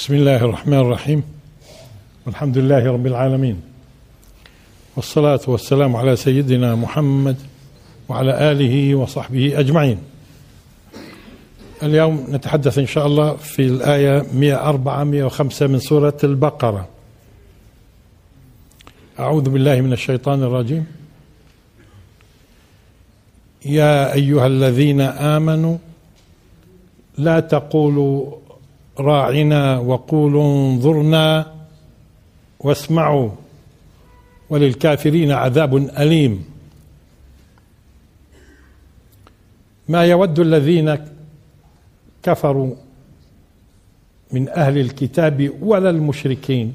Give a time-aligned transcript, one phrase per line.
[0.00, 1.22] بسم الله الرحمن الرحيم
[2.26, 3.62] والحمد لله رب العالمين
[4.96, 7.36] والصلاة والسلام على سيدنا محمد
[8.08, 9.98] وعلى آله وصحبه أجمعين
[11.82, 16.88] اليوم نتحدث إن شاء الله في الآية 104 105 من سورة البقرة
[19.18, 20.86] أعوذ بالله من الشيطان الرجيم
[23.66, 25.76] يا أيها الذين آمنوا
[27.18, 28.39] لا تقولوا
[28.98, 31.54] راعنا وقولوا انظرنا
[32.60, 33.30] واسمعوا
[34.50, 36.44] وللكافرين عذاب أليم.
[39.88, 40.98] ما يود الذين
[42.22, 42.74] كفروا
[44.32, 46.74] من أهل الكتاب ولا المشركين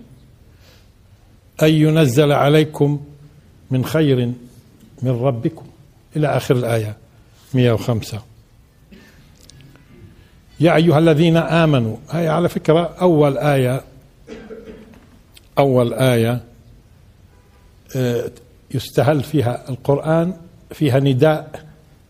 [1.64, 3.02] أن ينزل عليكم
[3.72, 4.32] من خير
[5.02, 5.66] من ربكم.
[6.16, 6.98] إلى آخر الآية
[7.54, 8.34] 105
[10.59, 11.98] يا أيها الذين آمنوا.
[12.11, 13.81] هي على فكرة أول آية
[15.58, 16.42] أول آية
[18.72, 20.33] يستهل فيها القرآن
[20.72, 21.66] فيها نداء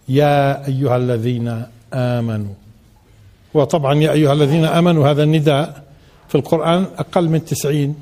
[0.10, 2.54] يا أيها الذين آمنوا.
[3.54, 5.84] وطبعا يا أيها الذين آمنوا هذا النداء
[6.28, 7.96] في القرآن أقل من تسعين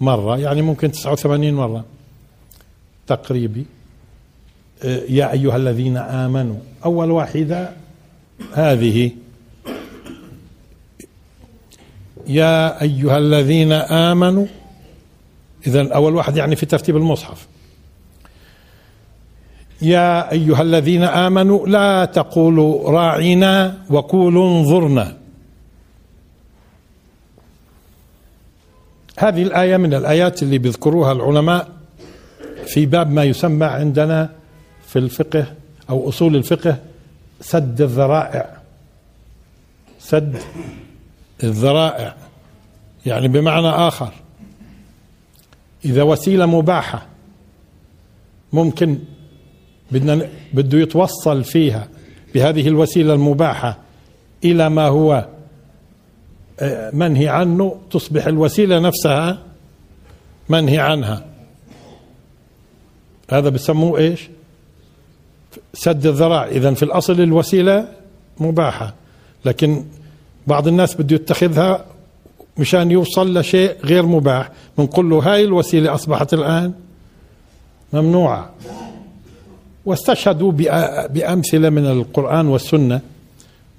[0.00, 1.84] مرة يعني ممكن تسعة وثمانين مرة.
[3.06, 3.66] تقريبي.
[5.08, 6.56] يا أيها الذين آمنوا.
[6.84, 7.70] أول واحدة
[8.52, 9.10] هذه.
[12.26, 14.46] يا أيها الذين آمنوا.
[15.66, 17.46] إذا أول واحد يعني في ترتيب المصحف.
[19.82, 25.16] يا أيها الذين آمنوا لا تقولوا راعنا وقولوا انظرنا.
[29.18, 31.68] هذه الآية من الآيات اللي بيذكروها العلماء
[32.66, 34.30] في باب ما يسمى عندنا
[34.86, 35.46] في الفقه
[35.90, 36.78] أو أصول الفقه
[37.40, 38.56] سد الذرائع.
[39.98, 40.38] سد
[41.42, 42.14] الذرائع
[43.06, 44.12] يعني بمعنى آخر.
[45.84, 47.06] إذا وسيلة مباحة
[48.52, 48.98] ممكن
[49.90, 51.88] بدنا بده يتوصل فيها
[52.34, 53.78] بهذه الوسيلة المباحة
[54.44, 55.28] إلى ما هو
[56.92, 59.38] منهي عنه تصبح الوسيلة نفسها
[60.48, 61.24] منهي عنها.
[63.30, 64.28] هذا بسموه إيش؟
[65.74, 67.88] سد الذراع إذا في الأصل الوسيلة
[68.40, 68.94] مباحة
[69.44, 69.84] لكن
[70.46, 71.84] بعض الناس بده يتخذها
[72.58, 74.50] مشان يوصل لشيء غير مباح.
[74.78, 76.72] بنقول له هاي الوسيلة أصبحت الآن
[77.92, 78.50] ممنوعة.
[79.86, 80.52] واستشهدوا
[81.08, 83.00] بأمثلة من القرآن والسنة.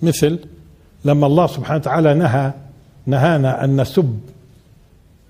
[0.01, 0.39] مثل
[1.05, 2.53] لما الله سبحانه وتعالى نهى
[3.05, 4.19] نهانا أن نسب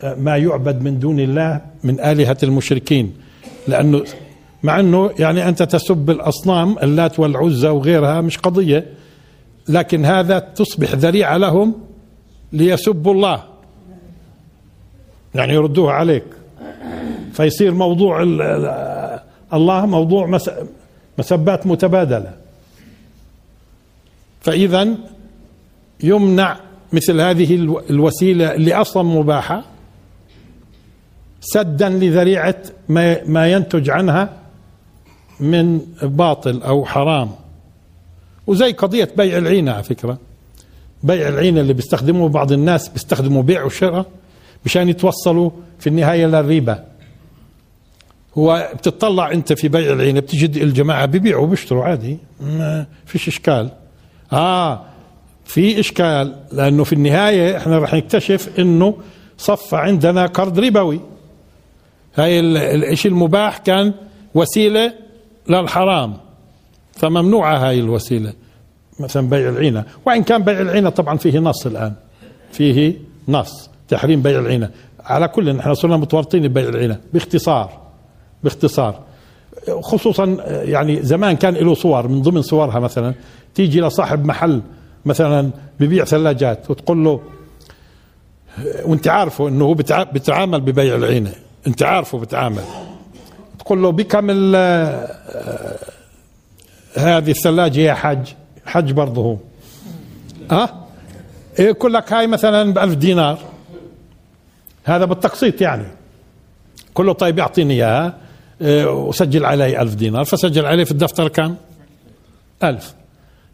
[0.04, 3.14] ما يعبد من دون الله من آلهة المشركين.
[3.68, 4.04] لأنه
[4.64, 8.86] مع أنه يعني أنت تسب الأصنام اللات والعزى وغيرها مش قضية.
[9.70, 11.76] لكن هذا تصبح ذريعة لهم
[12.54, 13.44] ليسبوا الله.
[15.36, 16.26] يعني يردوها عليك.
[17.34, 18.24] فيصير موضوع
[19.54, 20.40] الله موضوع
[21.18, 22.34] مسبات متبادلة.
[24.42, 24.88] فإذا
[26.04, 26.58] يمنع
[26.94, 27.56] مثل هذه
[27.90, 29.64] الوسيلة اللي أصلا مباحة
[31.42, 32.56] سدا لذريعة
[33.26, 34.30] ما ينتج عنها
[35.40, 37.32] من باطل أو حرام.
[38.48, 40.18] وزي قضية بيع العينة على فكرة.
[41.04, 44.06] بيع العينة اللي بيستخدموه بعض الناس بيستخدموا بيع وشراء
[44.66, 46.84] مشان يتوصلوا في النهاية للربا.
[48.38, 53.70] هو بتطلع انت في بيع العينة بتجد الجماعة بيبيعوا وبيشتروا عادي ما فيش إشكال.
[54.34, 54.82] آه
[55.46, 58.98] في إشكال لأنه في النهاية إحنا رح نكتشف إنه
[59.38, 61.00] صف عندنا قرض ربوي.
[62.16, 63.94] هاي الشيء المباح كان
[64.34, 64.94] وسيلة
[65.50, 66.18] للحرام.
[66.96, 68.34] فممنوعة هاي الوسيلة
[69.00, 69.86] مثلا بيع العينة.
[70.06, 71.94] وإن كان بيع العينة طبعا فيه نص الآن
[72.52, 72.94] فيه
[73.28, 74.70] نص تحريم بيع العينة.
[75.00, 77.70] على كل نحن صرنا متورطين ببيع العينة باختصار
[78.44, 79.00] باختصار.
[79.82, 83.14] خصوصا يعني زمان كان له صور من ضمن صورها مثلا
[83.56, 84.62] تيجي لصاحب محل
[85.06, 87.22] مثلا ببيع ثلاجات وتقول له
[88.86, 89.74] وأنت عارفه إنه هو
[90.14, 91.32] بتعامل ببيع العينة.
[91.68, 92.64] أنت عارفه بتعامل.
[93.60, 94.30] تقول له بكم
[96.98, 98.28] هذه الثلاجة يا حج.
[98.66, 99.38] حج برضه هو.
[100.52, 100.88] ها؟
[101.60, 103.40] إيه يقول لك هاي مثلا ب 1000 دينار.
[104.84, 105.86] هذا بالتقسيط يعني.
[106.94, 108.18] كله طيب يعطيني إياها.
[108.62, 110.26] آه، وسجل علي ألف دينار.
[110.26, 111.56] فسجل عليه في الدفتر كم؟
[112.64, 112.94] ألف.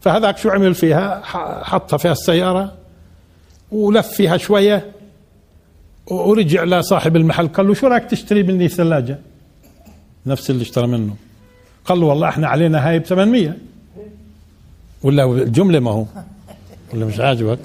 [0.00, 1.20] فهذاك شو عمل فيها؟
[1.64, 2.72] حطها فيها السيارة
[3.72, 4.90] ولف فيها شوية
[6.06, 7.48] ورجع لصاحب المحل.
[7.48, 9.18] قال له شو رأيك تشتري مني ثلاجة
[10.26, 11.16] نفس اللي اشترى منه.
[11.84, 13.54] قال له والله إحنا علينا هاي ب 800
[15.02, 16.04] ولا الجملة ما هو
[16.94, 17.58] ولا مش عاجبك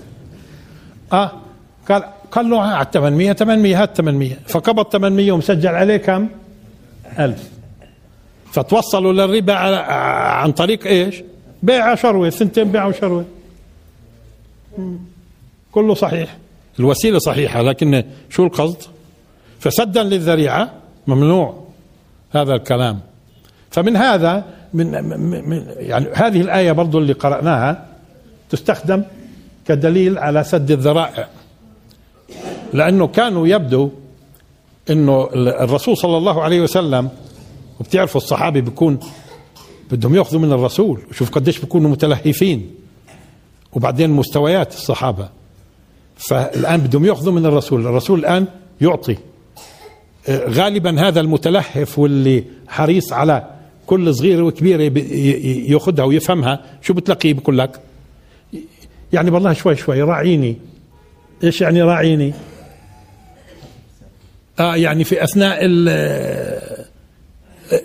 [1.13, 1.31] آه
[1.89, 6.27] قال قال له على 800 800 هات 800 فقبض 800 ومسجل عليه كم؟
[7.19, 7.49] 1000
[8.51, 11.23] فتوصلوا للربا عن طريق إيش؟
[11.63, 13.25] بيع شروة ثنتين بيع وشروه
[14.77, 14.97] مم.
[15.71, 16.37] كله صحيح
[16.79, 18.77] الوسيلة صحيحة لكن شو القصد؟
[19.59, 20.71] فسدا للذريعة
[21.07, 21.63] ممنوع
[22.31, 22.99] هذا الكلام
[23.77, 25.03] فمن هذا من,
[25.49, 27.85] من يعني هذه الآية برضو اللي قرأناها
[28.49, 29.03] تستخدم
[29.67, 31.27] كدليل على سد الذرائع.
[32.73, 33.89] لأنه كانوا يبدو
[34.89, 37.09] إنه الرسول صلى الله عليه وسلم
[37.79, 38.99] وبتعرفوا الصحابه بيكون
[39.91, 42.75] بدهم يأخذوا من الرسول وشوف قديش بيكونوا متلهفين.
[43.73, 45.29] وبعدين مستويات الصحابة.
[46.15, 48.45] فالآن بدهم يأخذوا من الرسول الرسول الآن
[48.81, 49.17] يعطي.
[50.29, 53.56] آه، غالبا هذا المتلهف واللي حريص على
[53.87, 54.13] كل
[54.97, 56.65] ي- ي- ياخذها ويفهمها.
[56.81, 57.79] شو بتلاقيه بقول لك؟
[59.13, 60.57] يعني والله شوي شوي راعيني.
[61.43, 62.33] إيش يعني راعيني؟
[64.59, 65.59] آه يعني في أثناء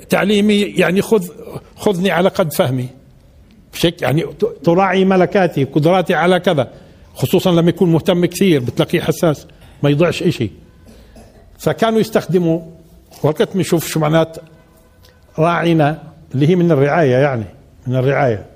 [0.09, 1.29] تعليمي يعني خذ
[1.77, 2.87] خذني على قد فهمي.
[3.73, 4.25] بشك يعني
[4.65, 6.71] تراعي ملكاتي قدراتي على كذا.
[7.15, 9.47] خصوصا لما يكون مهتم كثير بتلاقيه حساس
[9.83, 10.51] ما يضيعش إشي.
[11.59, 12.61] فكانوا يستخدموا
[13.23, 14.37] وقت بنشوف شو معنات
[15.39, 16.03] راعينا
[16.35, 17.45] اللي هي من الرعاية يعني
[17.87, 18.47] من الرعاية.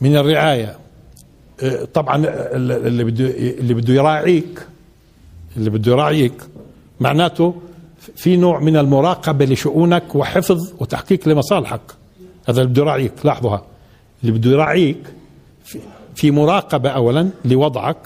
[0.00, 0.76] من الرعاية.
[1.62, 4.66] آه، طبعا اللي بده اللي بده يراعيك
[5.56, 6.42] اللي بده يراعيك
[7.00, 7.54] معناته
[8.16, 11.80] في نوع من المراقبة لشؤونك وحفظ وتحقيق لمصالحك.
[12.48, 13.62] هذا اللي بده يراعيك لاحظها
[14.22, 14.98] اللي بده يراعيك
[16.14, 17.96] في- مراقبة أولا لوضعك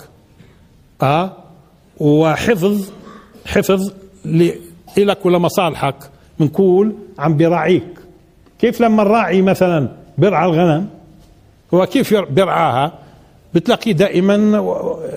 [1.03, 1.33] آه
[2.01, 2.91] وحفظ
[3.47, 3.93] حفظ
[4.25, 4.53] ل-
[4.99, 5.97] إلك ولمصالحك
[6.43, 7.85] بنقول عم بيراعيك.
[8.59, 10.89] كيف لما الراعي مثلا بيرعى الغنم؟
[11.75, 12.93] هو كيف ير- بيرعاها
[13.55, 14.61] بتلاقيه دائما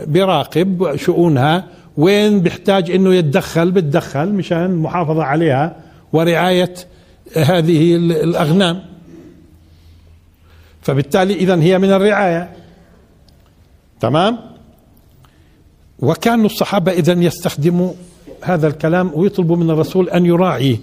[0.07, 1.63] بيراقب شؤونها.
[1.98, 5.75] وين بيحتاج إنه يتدخل؟ بتدخل مشان المحافظة عليها
[6.13, 6.74] ورعاية
[7.36, 8.81] هذه ال- الأغنام.
[10.81, 12.50] فبالتالي إذا هي من الرعاية.
[14.00, 14.38] تمام؟
[16.00, 17.92] وكانوا الصحابة إذا يستخدموا
[18.42, 20.80] هذا الكلام ويطلبوا من الرسول أن يراعي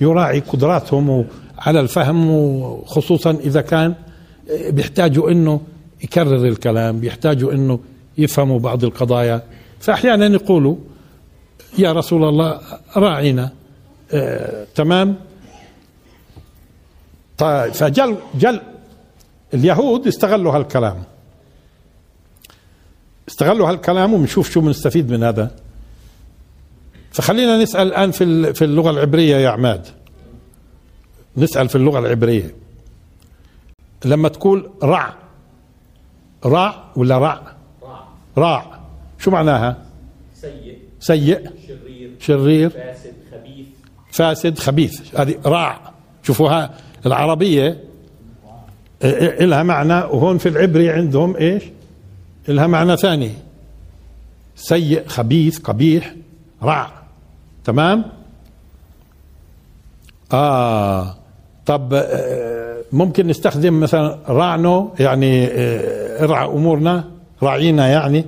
[0.00, 1.26] يراعي قدراتهم
[1.58, 3.94] على الفهم وخصوصا إذا كان
[4.70, 5.60] بيحتاجوا أنه
[6.04, 7.80] يكرر الكلام بيحتاجوا أنه
[8.18, 9.42] يفهموا بعض القضايا.
[9.80, 10.76] فأحيانا يقولوا
[11.78, 12.60] يا رسول الله
[12.96, 13.50] راعينا.
[14.12, 15.16] آه تمام.
[17.38, 18.60] طيب فجل جل
[19.54, 21.02] اليهود استغلوا هالكلام.
[23.28, 25.50] استغلوا هالكلام وبنشوف شو بنستفيد من هذا.
[27.18, 29.86] فخلينا نسأل الآن في في اللغة العبرية يا عماد.
[31.36, 32.54] نسأل في اللغة العبرية.
[34.04, 35.14] لما تقول رع
[36.46, 37.42] رع ولا رع
[38.36, 38.80] راع.
[39.18, 39.76] شو معناها؟
[40.34, 40.78] سيء.
[41.00, 41.50] سيء.
[41.66, 42.10] شرير.
[42.20, 42.70] شرير.
[42.70, 43.66] فاسد خبيث.
[44.12, 45.20] فاسد خبيث.
[45.20, 45.92] هذه راع.
[46.22, 46.74] شوفوها
[47.06, 47.84] العربية.
[49.02, 49.04] إيه-
[49.42, 51.62] إلها معنى وهون في العبري عندهم إيش؟
[52.48, 53.32] إلها معنى ثاني.
[54.56, 56.14] سيء خبيث قبيح
[56.62, 56.97] رع
[57.68, 58.04] تمام؟
[60.32, 61.14] آه
[61.66, 67.04] طب آه، ممكن نستخدم مثلا رعنو يعني آه، ارعى أمورنا
[67.42, 68.24] راعينا يعني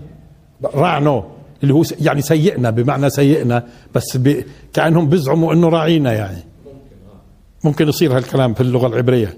[0.74, 1.24] رعنو
[1.62, 4.44] اللي هو يعني سيئنا بمعنى سيئنا بس ب...
[4.72, 6.42] كأنهم بيزعموا إنه راعينا يعني.
[7.64, 9.36] ممكن يصير هالكلام في اللغة العبرية.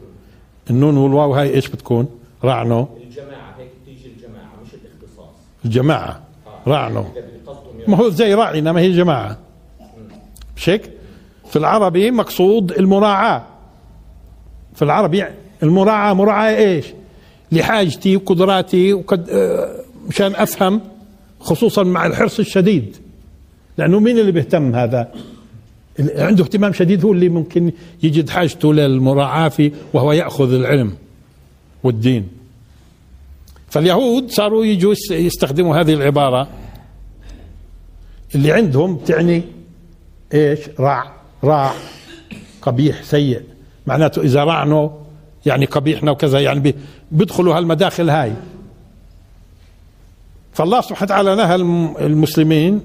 [0.71, 2.09] النون والواو هاي إيش بتكون؟
[2.44, 2.88] رعنو.
[3.02, 5.35] الجماعة هيك بتيجي الجماعة مش الاختصاص.
[5.64, 6.21] الجماعة.
[6.66, 7.00] رعنو.
[7.00, 9.51] إذا بقصدهم ما هو زي راعينا ما هي جماعة.
[10.56, 10.90] مش هيك
[11.50, 13.44] في العربي مقصود المراعاة.
[14.75, 15.25] في العربي
[15.62, 16.87] المراعاة مراعاة إيش؟
[17.52, 19.76] لحاجتي وقدراتي وقد آه،
[20.09, 20.80] مشان أفهم
[21.40, 22.97] خصوصا مع الحرص الشديد.
[23.78, 25.12] لأنه مين اللي بيهتم هذا؟
[26.16, 30.94] عنده اهتمام شديد هو اللي ممكن يجد حاجته للمراعاة في وهو يأخذ العلم
[31.82, 32.28] والدين.
[33.68, 36.49] فاليهود صاروا يجوا يس- يستخدموا هذه العبارة.
[38.35, 39.42] اللي عندهم تعني
[40.34, 41.12] إيش؟ راع.
[41.44, 41.72] راع.
[42.62, 43.42] قبيح سيء.
[43.86, 44.88] معناته إذا رعنوا
[45.46, 46.74] يعني قبيحنا وكذا يعني بي-
[47.12, 48.32] بيدخلوا هالمداخل هاي.
[50.52, 52.80] فالله سبحانه وتعالى نهى الم- المسلمين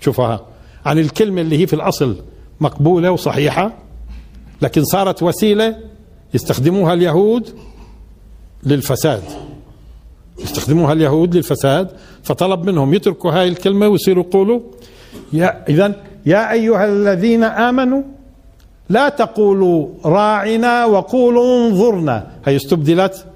[0.00, 0.40] شوفها
[0.86, 2.16] عن الكلمة اللي هي في الأصل
[2.60, 3.72] مقبولة وصحيحة
[4.62, 5.76] لكن صارت وسيلة
[6.34, 7.48] يستخدموها اليهود
[8.62, 9.22] للفساد.
[10.38, 11.90] يستخدموها اليهود للفساد
[12.22, 14.60] فطلب منهم يتركوا هاي الكلمة ويصيروا يقولوا
[15.32, 15.94] يا إذا
[16.28, 18.02] يا أيها الذين آمنوا
[18.88, 22.16] لا تقولوا راعنا وقولوا انظرنا.
[22.44, 23.26] هي استبدلت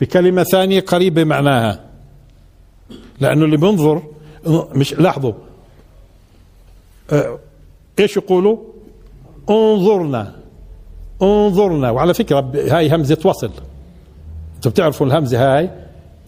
[0.00, 1.80] بكلمة ثانية قريبة معناها.
[3.20, 4.02] لأنه اللي بينظر
[4.74, 5.32] مش لاحظوا.
[7.12, 7.38] أه
[7.98, 8.58] إيش يقولوا؟
[9.50, 10.32] انظرنا.
[11.22, 11.90] انظرنا.
[11.90, 13.50] وعلى فكرة هاي همزة وصل.
[14.56, 15.70] أنتم بتعرفوا الهمزة هاي؟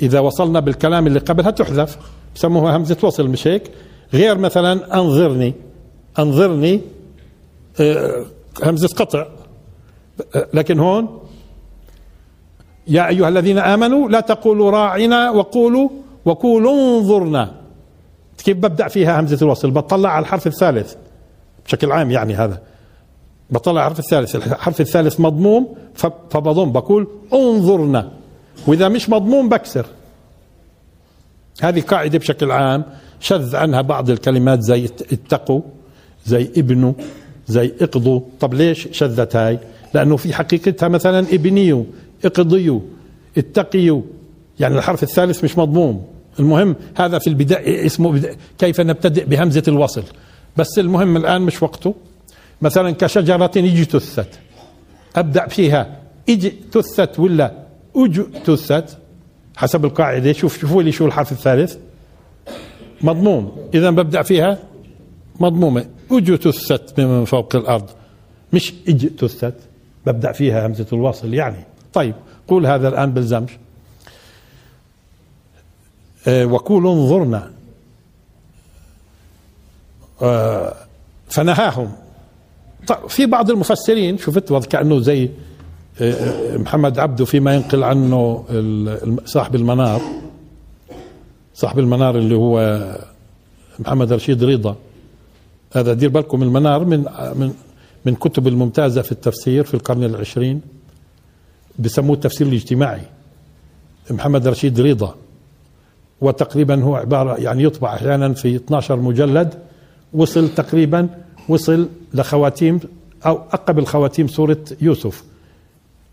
[0.03, 1.99] إذا وصلنا بالكلام اللي قبلها تحذف.
[2.35, 3.71] بسموها همزة وصل مش هيك؟
[4.15, 5.55] غير مثلا أنظرني.
[6.19, 6.81] أنظرني
[7.81, 8.25] آه
[8.63, 9.27] همزة قطع.
[10.55, 11.21] لكن هون
[12.89, 15.89] يا أيها الذين آمنوا لا تقولوا راعنا وقولوا
[16.25, 17.55] وقولوا انظرنا.
[18.45, 20.95] كيف ببدأ فيها همزة الوصل؟ بطلع على الحرف الثالث.
[21.67, 22.63] بشكل عام يعني هذا.
[23.51, 24.37] بطلع على الحرف الثالث.
[24.37, 25.75] الحرف الثالث مضموم
[26.31, 28.11] فبضم بقول انظرنا.
[28.67, 29.87] وإذا مش مضموم بكسر.
[31.61, 32.85] هذه قاعدة بشكل عام
[33.21, 35.61] شذ عنها بعض الكلمات زي اتقوا.
[36.27, 36.93] زي ابنوا
[37.49, 39.59] زي اقضوا طب ليش شذت هاي؟
[39.95, 41.85] لأنه في حقيقتها مثلا ابنيوا
[42.25, 42.81] اقضيوا
[43.39, 44.03] اتقيوا
[44.61, 46.07] يعني الحرف الثالث مش مضموم.
[46.39, 50.03] المهم هذا في البداية اسمه بداية كيف نبتدئ بهمزة الوصل.
[50.57, 51.95] بس المهم الآن مش وقته.
[52.63, 54.29] مثلا كشجرة اجتثت
[55.17, 55.97] أبدأ فيها.
[56.29, 57.53] اجتثت ولا
[57.97, 58.99] اجتثت
[59.57, 60.33] حسب القاعدة.
[60.33, 61.77] شوف شوفوا لي شو الحرف الثالث.
[63.03, 63.57] مضموم.
[63.75, 64.59] إذا ببدأ فيها.
[65.41, 65.87] مضمومة.
[66.13, 67.91] اجتثت من فوق الأرض.
[68.53, 69.55] مش اجتثت
[70.07, 71.65] ببدأ فيها همزة الوصل يعني.
[71.93, 72.15] طيب
[72.49, 73.49] قول هذا الآن بالزمج
[76.29, 77.51] أه وقولوا انظرنا.
[80.23, 80.75] أه
[81.29, 81.93] فنهاهم.
[82.87, 85.31] طيب في بعض المفسرين شفت؟ كأنه زي
[86.01, 88.45] أه محمد عبده فيما ينقل عنه
[89.25, 90.01] صاحب المنار.
[91.55, 92.83] صاحب المنار اللي هو
[93.79, 94.77] محمد رشيد رضا.
[95.73, 97.05] هذا دير بالكم المنار من
[97.35, 97.53] من
[98.07, 100.61] من كتب الممتازة في التفسير في القرن العشرين
[101.79, 103.03] بسموه التفسير الاجتماعي.
[104.11, 105.15] محمد رشيد رضا.
[106.21, 109.55] وتقريبا هو عبارة يعني يطبع أحيانا في 12 مجلد.
[110.13, 111.09] وصل تقريبا
[111.49, 112.81] وصل لخواتيم
[113.27, 115.25] أو أقبل خواتيم سورة يوسف.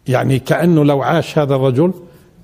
[0.07, 1.93] يعني كأنه لو عاش هذا الرجل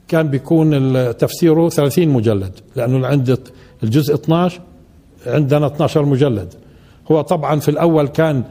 [0.07, 3.39] كان بيكون تفسيره 30 مجلد لأنه عند
[3.83, 4.61] الجزء 12
[5.25, 6.53] عندنا 12 مجلد.
[7.11, 8.43] هو طبعا في الأول كان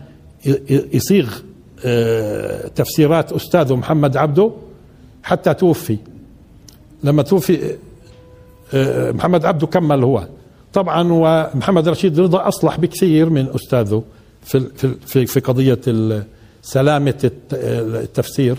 [0.70, 1.38] يصيغ
[2.74, 4.50] تفسيرات أستاذه محمد عبده
[5.22, 5.98] حتى توفي.
[7.04, 7.76] لما توفي
[9.12, 10.26] محمد عبده كمل هو.
[10.72, 14.02] طبعا ومحمد رشيد رضا أصلح بكثير من أستاذه
[14.42, 14.60] في
[15.06, 15.80] في في قضية
[16.62, 18.56] سلامة التفسير.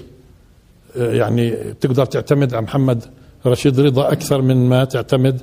[0.95, 1.51] يعني
[1.81, 3.03] تقدر تعتمد على محمد
[3.45, 5.41] رشيد رضا أكثر من ما تعتمد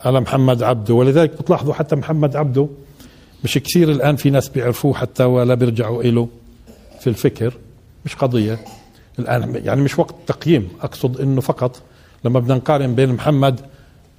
[0.00, 0.94] على محمد عبده.
[0.94, 2.68] ولذلك بتلاحظوا حتى محمد عبده
[3.44, 6.28] مش كثير الآن في ناس بيعرفوه حتى ولا بيرجعوا إله
[7.00, 7.54] في الفكر
[8.04, 8.58] مش قضية.
[9.18, 11.80] الآن يعني مش وقت تقييم أقصد أنه فقط
[12.24, 13.60] لما بدنا نقارن بين محمد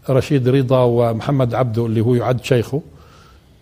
[0.10, 2.82] رشيد رضا ومحمد عبده اللي هو يعد شيخه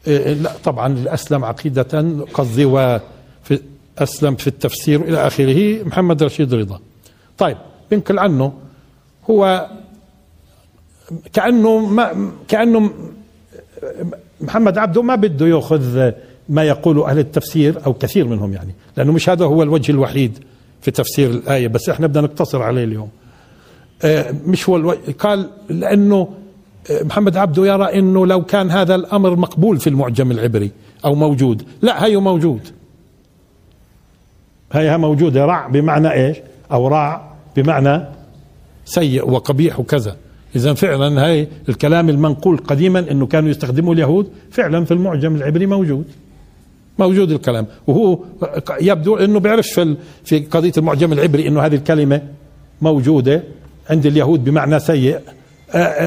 [0.08, 3.60] إيه لا طبعا الأسلم عقيدة قصدي وفي
[3.98, 6.80] أسلم في التفسير إلى آخره محمد رشيد رضا.
[7.38, 7.58] طيب
[7.92, 8.54] بنقل عنه.
[9.30, 9.70] هو
[11.34, 12.94] كأنه ما كأنه
[14.42, 16.12] محمد عبده ما بده ياخذ
[16.50, 20.40] ما يقوله أهل التفسير أو كثير منهم يعني لأنه مش هذا هو الوجه الوحيد
[20.82, 23.10] في تفسير الآية بس إحنا بدنا نقتصر عليه اليوم.
[24.46, 26.28] مش هو الوجه قال لأنه
[26.92, 30.72] محمد عبده يرى إنه لو كان هذا الأمر مقبول في المعجم العبري
[31.06, 32.62] أو موجود لا هي موجود.
[34.72, 36.38] هي موجودة رع بمعنى إيش؟
[36.72, 38.06] أو راع بمعنى
[38.86, 40.16] سيء وقبيح وكذا.
[40.56, 46.06] اذا فعلا هاي الكلام المنقول قديما إنه كانوا يستخدموا اليهود فعلا في المعجم العبري موجود.
[47.00, 47.68] موجود الكلام.
[47.88, 48.20] وهو
[48.82, 52.22] يبدو إنه بيعرفش في في قضية المعجم العبري إنه هذه الكلمة
[52.82, 53.44] موجودة
[53.90, 55.20] عند اليهود بمعنى سيء.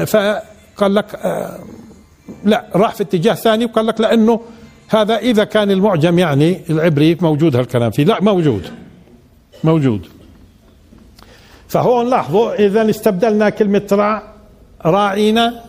[0.05, 1.19] فقال لك
[2.43, 4.39] لا راح في اتجاه ثاني وقال لك لأنه
[4.89, 8.03] هذا إذا كان المعجم يعني العبري موجود هالكلام فيه.
[8.03, 8.61] لا موجود.
[9.63, 10.07] موجود.
[11.67, 14.34] فهون لاحظوا اذا استبدلنا كلمة راع
[14.85, 15.63] راعينا.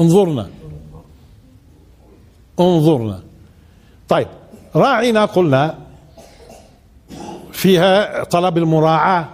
[0.00, 0.48] انظرنا.
[2.60, 3.22] انظرنا.
[4.08, 4.28] طيب
[4.76, 5.78] راعينا قلنا
[7.52, 9.28] فيها طلب المراعاة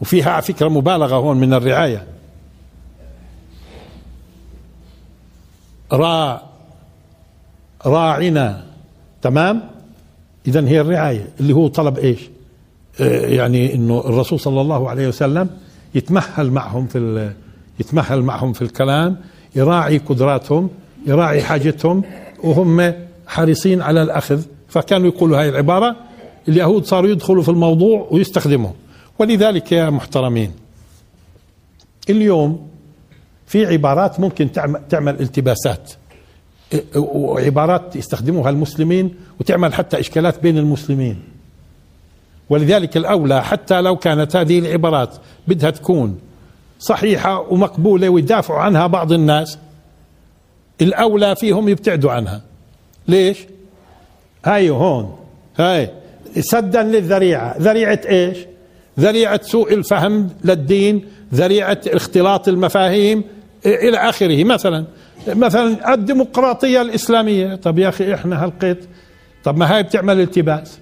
[0.00, 2.06] وفيها على فكرة مبالغة هون من الرعاية.
[5.92, 6.42] را
[7.86, 8.64] راعنا
[9.22, 9.70] تمام؟
[10.46, 11.28] اذا هي الرعاية.
[11.40, 12.20] اللي هو طلب إيش؟
[13.00, 15.50] آه، يعني إنه الرسول صلى الله عليه وسلم
[15.94, 17.32] يتمهل معهم في
[17.80, 19.16] يتمهل معهم في الكلام
[19.56, 20.70] يراعي قدراتهم
[21.06, 22.02] يراعي حاجتهم
[22.44, 22.92] وهم
[23.26, 24.42] حريصين على الأخذ.
[24.68, 25.96] فكانوا يقولوا هاي العبارة
[26.48, 28.70] اليهود صاروا يدخلوا في الموضوع ويستخدموا
[29.18, 30.52] ولذلك يا محترمين
[32.10, 32.68] اليوم
[33.46, 35.92] في عبارات ممكن تعمل, تعمل التباسات.
[36.96, 41.16] وعبارات يستخدموها المسلمين وتعمل حتى إشكالات بين المسلمين.
[42.50, 45.16] ولذلك الأولى حتى لو كانت هذه العبارات
[45.48, 46.18] بدها تكون
[46.78, 49.58] صحيحة ومقبولة ويدافعوا عنها بعض الناس
[50.80, 52.42] الأولى فيهم يبتعدوا عنها.
[53.08, 53.38] ليش؟
[54.44, 55.16] هاي هون
[55.58, 55.90] هاي
[56.40, 57.58] سدا للذريعة.
[57.58, 58.38] ذريعة إيش؟
[59.00, 63.24] ذريعة سوء الفهم للدين ذريعة اختلاط المفاهيم
[63.66, 64.44] إلى آخره.
[64.44, 64.84] مثلا
[65.28, 67.54] مثلا الديمقراطية الإسلامية.
[67.54, 68.84] طب يا أخي إحنا هالقيت
[69.44, 70.78] طب ما هاي بتعمل التباس.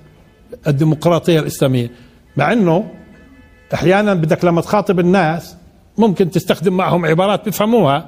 [0.67, 1.91] الديمقراطية الإسلامية.
[2.37, 2.91] مع إنه
[3.75, 5.57] أحيانا بدك لما تخاطب الناس
[5.99, 8.07] ممكن تستخدم معهم عبارات بيفهموها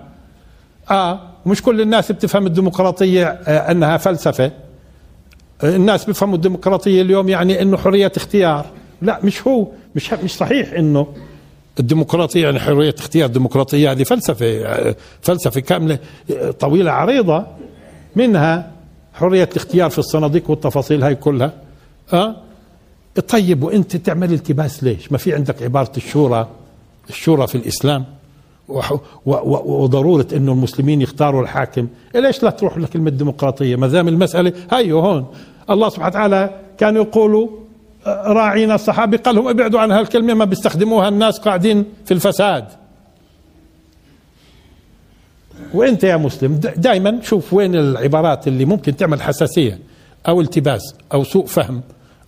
[0.91, 4.45] آه مش كل الناس بتفهم الديمقراطية آه إنها فلسفة.
[5.65, 8.67] آه الناس بيفهموا الديمقراطية اليوم يعني إنه حرية اختيار.
[9.03, 11.07] لا مش هو مش مش صحيح إنه
[11.81, 13.27] الديمقراطية يعني حرية اختيار.
[13.27, 15.99] الديمقراطية هذه فلسفة آه، فلسفة كاملة
[16.37, 17.47] آه، طويلة عريضة.
[18.17, 18.71] منها
[19.15, 21.53] حرية الاختيار في الصناديق والتفاصيل هاي كلها.
[22.13, 22.37] آه
[23.29, 26.49] طيب وانت تعمل التباس ليش؟ ما في عندك عبارة الشورى
[27.11, 28.05] الشورى في الإسلام
[28.69, 34.09] وح- و- و- وضرورة إنه المسلمين يختاروا الحاكم، ليش لا تروح لكلمه ديمقراطيه؟ ما دام
[34.09, 35.27] المسألة هاي هون
[35.71, 37.49] الله سبحانه وتعالى كانوا يقولوا
[38.07, 42.65] آه، راعينا الصحابة قال لهم ابعدوا عن هالكلمة ما بيستخدموها الناس قاعدين في الفساد.
[45.75, 49.79] وانت يا مسلم دائما شوف وين العبارات اللي ممكن تعمل حساسية
[50.29, 51.81] أو التباس أو سوء فهم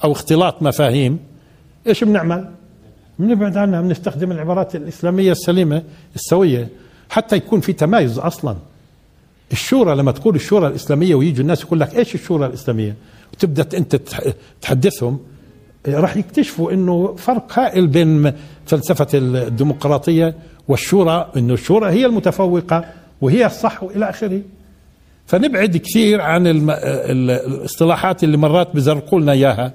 [0.04, 1.18] أو اختلاط مفاهيم
[1.86, 2.48] إيش بنعمل؟
[3.18, 5.82] بنبعد عنها بنستخدم العبارات الإسلامية السليمة
[6.14, 6.68] السوية
[7.10, 8.56] حتى يكون في تمايز أصلا
[9.52, 12.94] الشورى لما تقول الشورى الإسلامية ويجوا الناس يقول لك إيش الشورى الإسلامية؟
[13.34, 14.20] وتبدأ أنت تح-
[14.62, 15.18] تحدثهم
[15.88, 18.32] راح يكتشفوا إنه فرق هائل بين
[18.66, 20.34] فلسفة الديمقراطية
[20.68, 22.84] والشورى إنه الشورى هي المتفوقة
[23.20, 24.40] وهي الصح وإلى آخره
[25.26, 26.46] فنبعد كثير عن.
[26.46, 29.72] ال- الاصطلاحات اللي مرات بزرقوا لنا إياها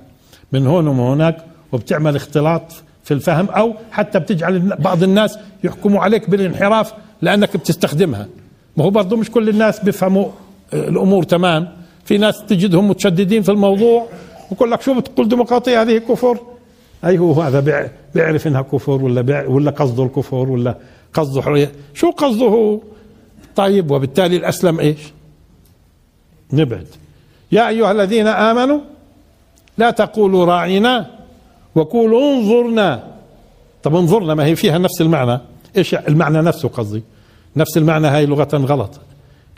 [0.52, 1.38] من هون ومن هناك
[1.72, 2.64] وبتعمل اختلاط
[3.04, 8.28] في الفهم أو حتى بتجعل بعض الناس يحكموا عليك بالانحراف لأنك بتستخدمها.
[8.78, 10.26] ما هو برضه مش كل الناس بيفهموا
[10.74, 11.68] آه، الأمور تمام.
[12.06, 14.08] في ناس تجدهم متشددين في الموضوع
[14.52, 16.38] ويقول لك شو بتقول ديمقراطية؟ هذه كفر.
[17.06, 20.78] أي هو هذا بيع- بيعرف إنها كفر ولا ولا قصده الكفر ولا
[21.14, 21.72] قصده حرية.
[21.94, 22.80] شو قصده هو؟
[23.56, 24.98] طيب وبالتالي الأسلم إيش؟
[26.54, 26.88] نبعد.
[27.52, 28.80] يا أيها الذين آمنوا
[29.80, 31.10] لا تقولوا راعنا
[31.76, 33.04] وقولوا انظرنا.
[33.84, 35.40] طب انظرنا ما هي فيها نفس المعنى.
[35.78, 37.04] إيش المعنى نفسه قصدي؟
[37.56, 39.00] نفس المعنى هاي لغة غلط.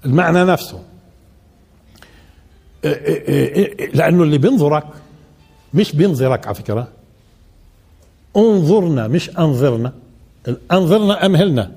[0.05, 0.79] المعنى نفسه.
[2.85, 4.83] إيه إيه إيه لأنه اللي بينظرك
[5.73, 6.87] مش بينظرك على فكرة.
[8.37, 9.93] انظرنا مش أنظرنا.
[10.71, 11.71] انظرنا امهلنا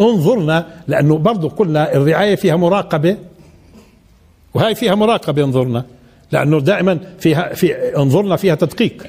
[0.00, 3.16] انظرنا لأنه برضه قلنا الرعاية فيها مراقبة.
[4.54, 5.84] وهي فيها مراقبة انظرنا.
[6.32, 9.06] لأنه دائما فيها في انظرنا فيها تدقيق.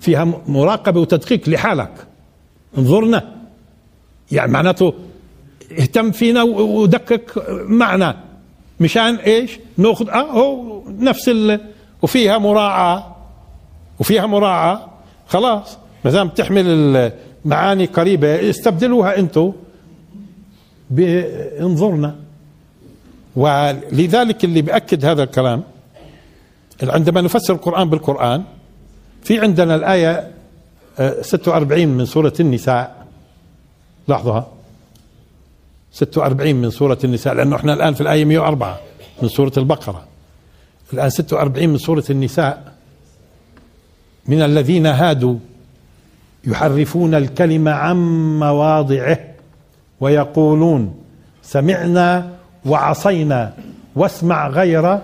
[0.00, 1.92] فيها مراقبة وتدقيق لحالك.
[2.78, 3.34] انظرنا.
[4.32, 4.94] يعني معناته
[5.80, 8.16] اهتم فينا ودقق معنا.
[8.80, 11.60] مشان إيش؟ ناخذ آه هو نفس ال
[12.02, 13.16] وفيها مراعاة.
[14.00, 14.88] وفيها مراعاة.
[15.26, 15.78] خلاص.
[16.04, 16.66] ما دام تحمل
[17.44, 19.52] المعاني قريبة استبدلوها أنتم
[20.90, 22.16] بانظرنا.
[23.36, 25.62] ولذلك اللي بأكد هذا الكلام
[26.90, 28.42] عندما نفسر القرآن بالقرآن
[29.22, 30.30] في عندنا الآية
[30.98, 33.06] آه، 46 من سورة النساء.
[34.08, 34.46] لاحظها
[35.92, 38.80] 46 من سورة النساء لأنه إحنا الآن في الآية 104
[39.22, 40.04] من سورة البقرة.
[40.92, 42.72] الآن 46 من سورة النساء.
[44.26, 45.36] من الذين هادوا
[46.44, 47.96] يحرفون الكلمة عن
[48.38, 49.18] مواضعه
[50.00, 50.94] ويقولون
[51.42, 52.30] سمعنا
[52.66, 53.54] وعصينا
[53.96, 54.98] واسمع غير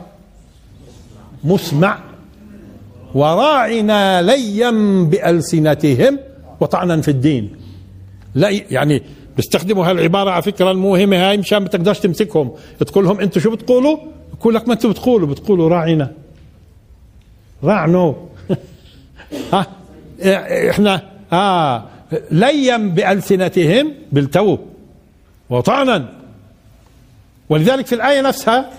[1.45, 1.99] مسمع
[3.15, 4.71] وراعنا ليا
[5.05, 6.19] بألسنتهم
[6.61, 7.57] وطعنا في الدين.
[8.35, 9.03] لا يعني
[9.37, 12.53] بيستخدموا هالعبارة على فكرة الموهمة هاي مشان ما تقدرش تمسكهم.
[12.79, 13.99] تقول لهم أنتم شو بتقولوا؟
[14.35, 16.13] يقول لك ما أنتم بتقولوا بتقولوا راعنا.
[17.65, 18.15] راعنوا
[19.53, 19.67] ها؟
[20.71, 21.85] إحنا آه.
[22.31, 24.59] ليا بألسنتهم بالتو
[25.51, 26.13] وطعنا.
[27.49, 28.71] ولذلك في الآية نفسها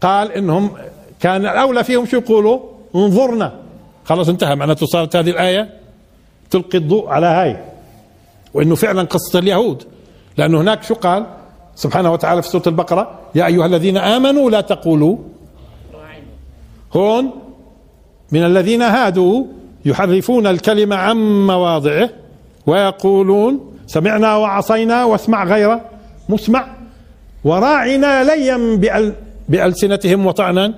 [0.00, 0.70] قال إنهم
[1.20, 2.60] كان الأولى فيهم شو يقولوا؟
[2.94, 3.52] انظرنا.
[4.04, 5.70] خلاص انتهى معناته صارت هذه الآية
[6.50, 7.56] تلقي الضوء على هاي.
[8.54, 9.82] وإنه فعلا قصة اليهود.
[10.36, 11.26] لأنه هناك شو قال؟
[11.74, 15.16] سبحانه وتعالى في سورة البقرة يا أيها الذين آمنوا لا تقولوا.
[16.92, 17.30] هون
[18.32, 19.44] من الذين هادوا
[19.84, 22.10] يحرفون الكلمة عن مواضعه
[22.66, 25.80] ويقولون سمعنا وعصينا واسمع غير
[26.28, 26.66] مسمع.
[27.44, 29.12] وراعنا ليا بأل
[29.48, 30.74] بألسنتهم وطعنا.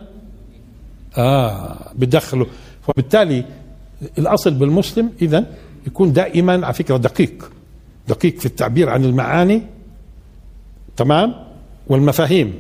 [1.19, 2.47] آه بدخلوا
[2.89, 3.45] وبالتالي
[4.19, 5.45] الأصل بالمسلم إذا
[5.87, 7.51] يكون دائما على فكرة دقيق.
[8.09, 9.63] دقيق في التعبير عن المعاني
[10.97, 11.35] تمام؟
[11.87, 12.55] والمفاهيم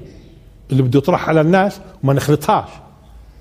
[0.72, 2.68] اللي بده يطرح على الناس وما نخلطهاش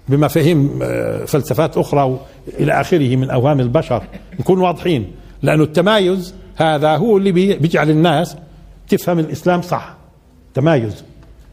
[0.09, 2.19] بمفاهيم آه، فلسفات أخرى
[2.59, 4.03] إلى آخره من أوهام البشر.
[4.39, 5.11] نكون واضحين.
[5.41, 8.35] لأنه التمايز هذا هو اللي بي- بيجعل الناس
[8.89, 9.93] تفهم الإسلام صح.
[10.53, 11.03] تمايز.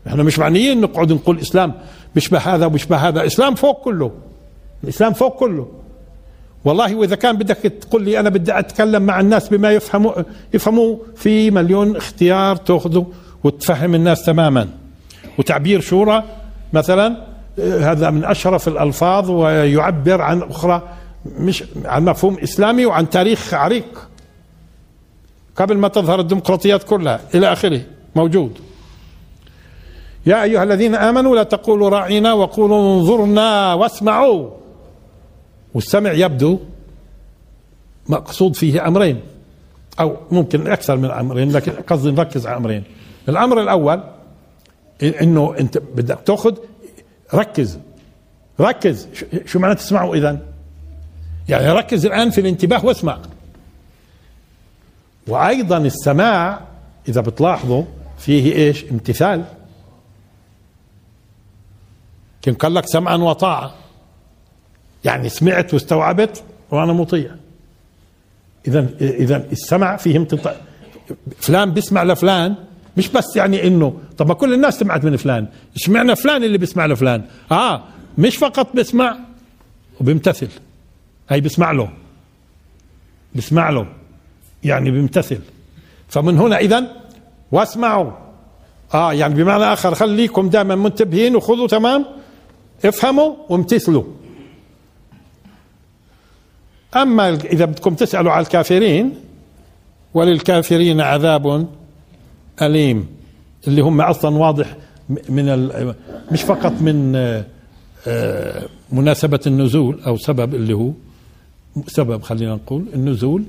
[0.06, 1.74] إحنا مش معنيين نقعد نقول الاسلام
[2.14, 3.20] بيشبه هذا وبيشبه هذا.
[3.20, 4.12] الاسلام فوق كله.
[4.84, 5.68] الإسلام فوق كله.
[6.64, 10.12] والله وإذا كان بدك تقول لي أنا بدي أتكلم مع الناس بما يفهموا
[10.54, 13.06] يفهموا في مليون اختيار تأخذه
[13.44, 14.68] وتفهم الناس تماما.
[15.38, 16.22] وتعبير شورى
[16.72, 17.16] مثلا
[17.58, 20.82] آه، هذا من أشرف الألفاظ ويعبر عن أخرى
[21.38, 24.08] مش عن مفهوم إسلامي وعن تاريخ عريق.
[25.56, 27.80] قبل ما تظهر الديمقراطيات كلها إلى آخره.
[28.16, 28.58] موجود.
[30.26, 34.50] يا أيها الذين آمنوا لا تقولوا راعينا وقولوا انظرنا واسمعوا.
[35.74, 36.58] والسمع يبدو
[38.08, 39.20] مقصود فيه أمرين
[40.00, 42.84] أو ممكن أكثر من أمرين لكن قصدي نركز على أمرين.
[43.28, 44.00] الأمر الأول
[45.02, 46.56] إنه أنت بدك تأخذ
[47.34, 47.78] ركز
[48.60, 49.08] ركز.
[49.46, 50.38] شو- معنى تسمعوا إذا؟
[51.48, 53.18] يعني ركز الآن في الانتباه واسمع.
[55.28, 56.60] وأيضا السماع
[57.08, 57.82] إذا بتلاحظوا
[58.18, 59.44] فيه إيش؟ امتثال.
[62.44, 63.74] كان قال لك سمعا وطاعه
[65.04, 67.30] يعني سمعت واستوعبت وأنا مطيع.
[68.68, 70.56] اذا اذا السمع فيه امتطاع
[71.36, 72.54] فلان بيسمع لفلان
[72.96, 75.46] مش بس يعني إنه طب ما كل الناس سمعت من فلان.
[75.76, 77.24] اشمعنى فلان اللي بيسمع لفلان.
[77.52, 77.82] آه
[78.18, 79.18] مش فقط بيسمع
[80.00, 80.48] وبيمتثل.
[81.28, 81.88] هي بيسمع له.
[83.34, 83.86] بيسمع له.
[84.64, 85.40] يعني بيمتثل.
[86.08, 86.86] فمن هنا اذا
[87.52, 88.12] واسمعوا.
[88.94, 92.23] آه يعني بمعنى آخر خليكم دائما منتبهين وخذوا تمام.
[92.84, 94.04] افهموا وامتثلوا.
[96.96, 99.14] أما إذا بدكم تسألوا على الكافرين
[100.14, 101.68] وللكافرين عذاب
[102.62, 103.06] أليم
[103.68, 104.76] اللي هم أصلا واضح
[105.28, 105.70] من
[106.32, 107.44] مش فقط من آه،
[108.06, 110.90] آه، مناسبة النزول أو سبب اللي هو
[111.86, 113.44] سبب خلينا نقول النزول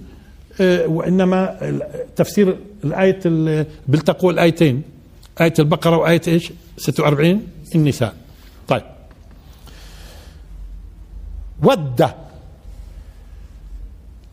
[0.62, 4.82] آه، وإنما ال- تفسير الآية ال- بيلتقوا الايتين
[5.42, 7.42] آية البقرة وآية إيش؟ 46
[7.76, 8.16] النساء
[8.68, 8.84] طيب
[11.64, 12.10] ود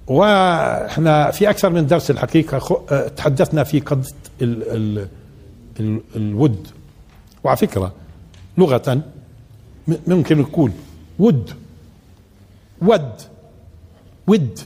[0.06, 4.10] وإحنا في أكثر من درس الحقيقة آه، تحدثنا في قضية
[4.42, 5.08] ال ال
[5.80, 6.68] ال الود.
[7.44, 7.92] وعلى فكرة
[8.58, 9.02] لغة
[10.06, 10.72] ممكن نقول
[11.18, 11.50] ود.
[12.82, 13.12] ود.
[14.26, 14.58] ود.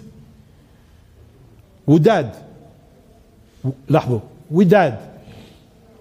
[1.86, 2.30] وداد.
[3.88, 4.98] لاحظوا وداد.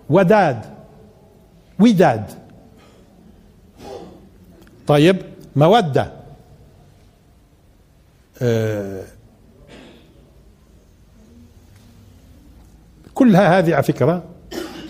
[0.09, 0.61] وداد.
[1.79, 2.25] وداد.
[4.87, 5.17] طيب
[5.55, 6.14] مودة.
[13.13, 14.23] كلها هذه على فكرة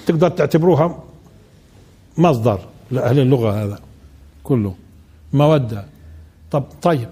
[0.06, 1.04] تقدر تعتبروها
[2.18, 2.60] مصدر
[2.92, 3.80] لأهل اللغة هذا
[4.44, 4.76] كله
[5.34, 5.86] مودة
[6.52, 7.10] طب طيب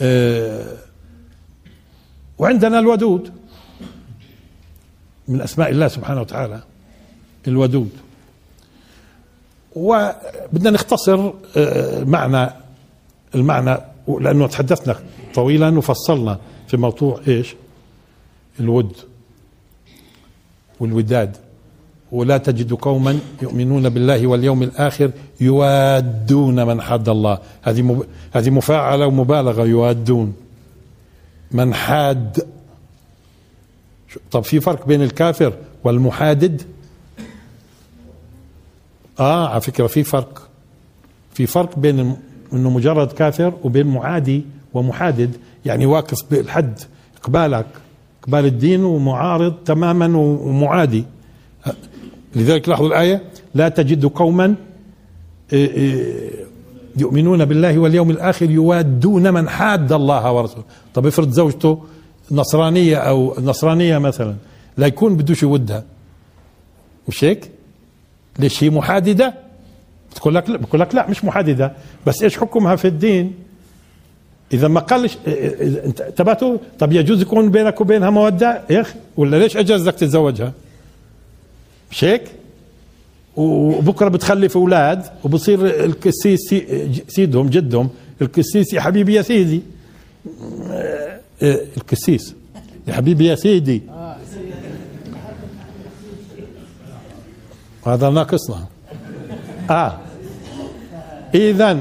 [0.00, 0.76] آه،
[2.38, 3.32] وعندنا الودود.
[5.28, 6.62] من أسماء الله سبحانه وتعالى
[7.48, 7.90] الودود.
[9.76, 12.50] وبدنا نختصر آه، معنى
[13.34, 13.76] المعنى
[14.20, 14.96] لأنه تحدثنا
[15.34, 17.54] طويلا وفصلنا في موضوع إيش؟
[18.60, 18.92] الود
[20.80, 21.36] والوداد.
[22.12, 27.38] ولا تجد قوما يؤمنون بالله واليوم الآخر يوادون من حاد الله.
[27.62, 28.06] هذه مب...
[28.32, 29.64] هذه مفاعلة ومبالغة.
[29.64, 30.34] يوادون
[31.50, 32.46] من حاد.
[34.30, 35.52] طب في فرق بين الكافر
[35.84, 36.62] والمحادد؟
[39.20, 40.48] آه على فكرة في فرق.
[41.34, 42.16] في فرق بين
[42.52, 46.80] إنه مجرد كافر وبين معادي ومحادد يعني واقف بالحد
[47.22, 47.66] قبالك
[48.22, 51.04] قبال الدين ومعارض تماما ومعادي.
[52.36, 53.22] لذلك لاحظوا الآية
[53.54, 54.54] لا تجد قوما
[55.52, 56.30] إيه، إيه،
[56.96, 60.64] يؤمنون بالله واليوم الآخر يوادون من حاد الله ورسوله.
[60.94, 61.84] طب افرض زوجته
[62.30, 64.34] نصرانية أو نصرانية مثلا
[64.76, 65.84] لا يكون بدوش يودها.
[67.08, 67.50] مش هيك؟
[68.38, 69.34] ليش هي محاددة؟
[70.10, 71.72] بتقول لك لا بقول لك لا مش محاددة.
[72.06, 73.34] بس إيش حكمها في الدين؟
[74.52, 75.16] إذا ما قالش
[75.86, 80.52] انتبهتوا طب يجوز يكون بينك وبينها مودة؟ يا أخي ولا ليش أجازك تتزوجها؟
[81.90, 82.22] مش هيك
[83.36, 87.88] وبكرة بتخلف أولاد وبصير الكسيس سي- سيدهم جدهم
[88.22, 89.62] الكسيس يا حبيبي يا سيدي.
[91.76, 92.34] الكسيس.
[92.88, 93.82] يا حبيبي يا سيدي.
[97.86, 98.66] هذا ناقصنا.
[99.70, 99.98] آه.
[101.34, 101.80] اذا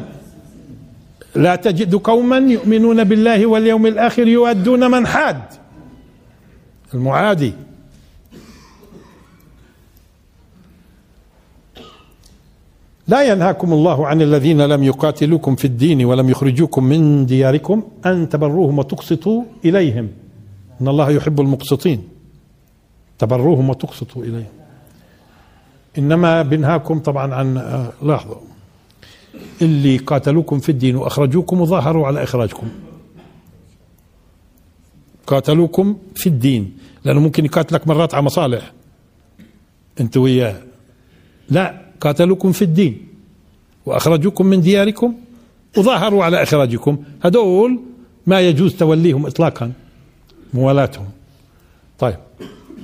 [1.35, 5.41] لا تجد قوما يؤمنون بالله واليوم الآخر يؤدون من حاد.
[6.93, 7.53] المعادي.
[13.07, 18.79] لا ينهاكم الله عن الذين لم يقاتلوكم في الدين ولم يخرجوكم من دياركم أن تبروهم
[18.79, 20.09] وتقسطوا إليهم.
[20.81, 22.03] إن الله يحب المقسطين.
[23.19, 24.53] تبروهم وتقسطوا إليهم.
[25.97, 28.52] إنما بنهاكم طبعا عن آه، لاحظوا
[29.61, 32.67] اللي قاتلوكم في الدين وأخرجوكم وظاهروا على إخراجكم.
[35.27, 38.71] قاتلوكم في الدين لأنه ممكن يقاتلك مرات على مصالح.
[39.99, 40.61] أنت وياه.
[41.49, 43.07] لا قاتلوكم في الدين
[43.85, 45.13] وأخرجوكم من دياركم
[45.77, 46.97] وظاهروا على إخراجكم.
[47.23, 47.79] هدول
[48.27, 49.71] ما يجوز توليهم اطلاقا
[50.53, 51.09] موالاتهم
[51.99, 52.17] طيب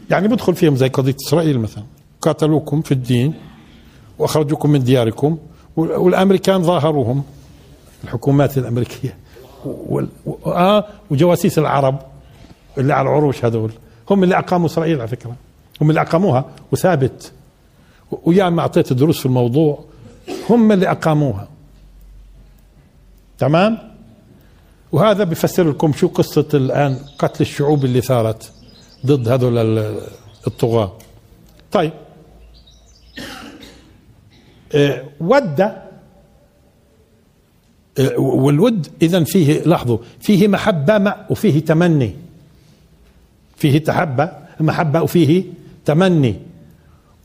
[0.09, 1.83] يعني بدخل فيهم زي قضية إسرائيل مثلا.
[2.21, 3.33] قاتلوكم في الدين
[4.19, 5.37] وأخرجوكم من دياركم
[5.79, 7.23] والأمريكان ظاهروهم
[8.03, 9.17] الحكومات الأمريكية
[10.45, 11.99] آه وجواسيس العرب
[12.77, 13.71] اللي على العروش هذول.
[14.09, 15.35] هم اللي أقاموا إسرائيل على فكرة.
[15.81, 17.31] هم اللي أقاموها وثابت.
[18.11, 19.83] ويا ما أعطيت دروس في الموضوع
[20.49, 21.47] هم اللي أقاموها.
[23.37, 23.77] تمام؟
[24.91, 28.51] وهذا بيفسر لكم شو قصة الآن قتل الشعوب اللي ثارت
[29.05, 30.01] ضد هذول ال-
[30.47, 30.91] الطغاة.
[31.71, 31.91] طيب.
[35.19, 35.61] ود.
[37.99, 42.15] آه، والود إذا فيه لاحظوا فيه محبة مع- وفيه تمني.
[43.57, 45.43] فيه تحبة محبة وفيه
[45.85, 46.35] تمني.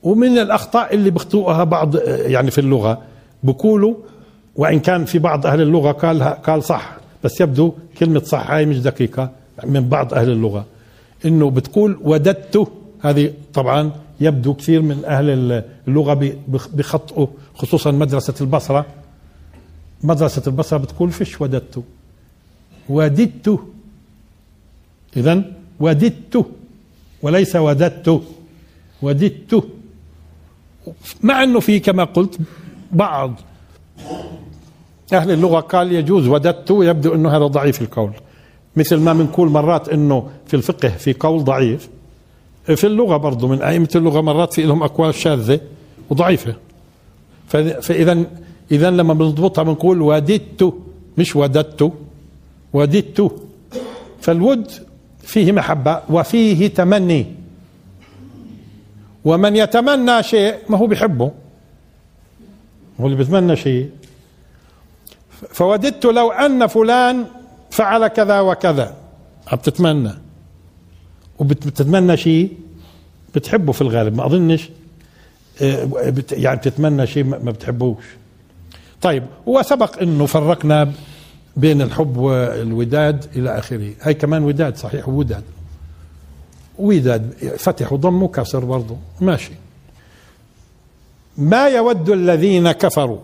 [0.03, 3.03] ومن الأخطاء اللي بيخطئوها بعض يعني في اللغة
[3.43, 3.95] بقولوا
[4.57, 8.79] وإن كان في بعض أهل اللغة قالها قال صح بس يبدو كلمة صح هاي مش
[8.79, 9.31] دقيقة
[9.65, 10.65] من بعض أهل اللغة
[11.25, 12.69] إنه بتقول وددت.
[13.03, 15.31] هذه طبعا يبدو كثير من أهل
[15.89, 18.87] اللغة بي- بخ- بخطئوا خصوصا مدرسة البصرة.
[20.03, 21.83] مدرسة البصرة بتقول فيش وددت
[22.89, 23.59] وددت
[25.17, 25.43] اذا
[25.81, 26.47] وددت
[27.23, 28.21] وليس وددت
[29.03, 29.65] وددت
[31.23, 32.39] مع إنه في كما قلت
[32.93, 33.41] بعض
[35.13, 38.13] أهل اللغة قال يجوز وددت يبدو إنه هذا ضعيف القول.
[38.77, 41.89] مثل ما بنقول مرات إنه في الفقه في قول ضعيف.
[42.65, 45.61] في اللغة برضه من أئمة اللغة مرات في لهم أقوال شاذة
[46.11, 46.55] وضعيفة.
[47.49, 48.25] ف- فاذا
[48.73, 50.75] إذا لما بنضبطها بنقول وددت
[51.19, 51.93] مش وددت
[52.73, 53.33] وددت.
[54.21, 54.71] فالود
[55.23, 57.27] فيه محبة وفيه تمني.
[59.25, 61.31] ومن يتمنى شيء ما هو بيحبه.
[63.01, 63.91] هو اللي بيتمنى شيء.
[65.51, 67.25] فوددت لو أن فلان
[67.71, 68.97] فعل كذا وكذا.
[69.49, 70.11] عم تتمنى.
[71.39, 72.53] وبتتمنى شيء
[73.35, 74.17] بتحبه في الغالب.
[74.17, 74.71] ما أظنش
[75.63, 75.89] آه،
[76.33, 78.05] يعني بتتمنى شيء ما بتحبوش.
[79.03, 80.93] طيب وسبق إنه فرقنا
[81.57, 83.93] بين الحب والوداد إلى آخره.
[84.01, 85.43] هاي كمان وداد صحيح وداد.
[86.79, 88.97] وداد فتح وضم وكسر برضه.
[89.21, 89.53] ماشي.
[91.39, 93.19] ما يود الذين كفروا؟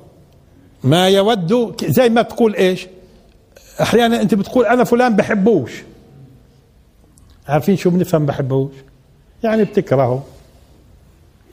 [0.85, 2.87] ما يود زي ما تقول إيش؟
[3.81, 5.73] أحيانا أنت بتقول أنا فلان بحبوش.
[7.51, 8.73] عارفين شو بنفهم بحبوش
[9.43, 10.25] يعني بتكرهه.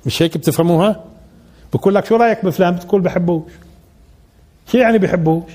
[0.05, 1.03] مش هيك بتفهموها؟
[1.73, 3.51] بقول لك شو رأيك بفلان؟ بتقول بحبوش.
[4.71, 5.51] شو يعني بحبوش؟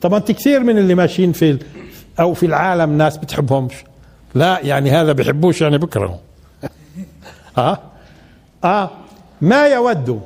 [0.00, 1.58] طبعا أنت كثير من اللي ماشيين في
[2.20, 3.74] أو في العالم ناس بتحبهمش.
[4.34, 6.18] لا يعني هذا بحبوش يعني بكرهه.
[7.58, 7.78] آه؟
[8.64, 8.90] آه.
[9.40, 10.22] ما يود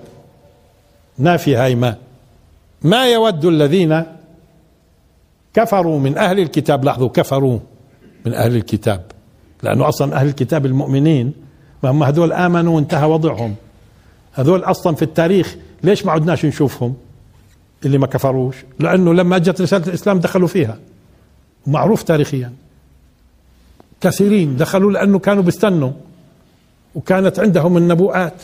[1.18, 1.96] نافي هاي ما
[2.82, 4.04] ما يود الذين
[5.54, 7.58] كفروا من أهل الكتاب لاحظوا كفروا.
[8.26, 9.02] من أهل الكتاب.
[9.62, 11.32] لأنه أصلا أهل الكتاب المؤمنين
[11.82, 13.54] ما هم هذول آمنوا وانتهى وضعهم.
[14.32, 16.94] هذول أصلا في التاريخ ليش ما عدناش نشوفهم
[17.84, 20.78] اللي ما كفروش؟ لأنه لما أجت رسالة الإسلام دخلوا فيها.
[21.66, 22.52] معروف تاريخيا.
[24.00, 25.92] كثيرين دخلوا لأنه كانوا بيستنوا.
[26.94, 28.42] وكانت عندهم النبوءات.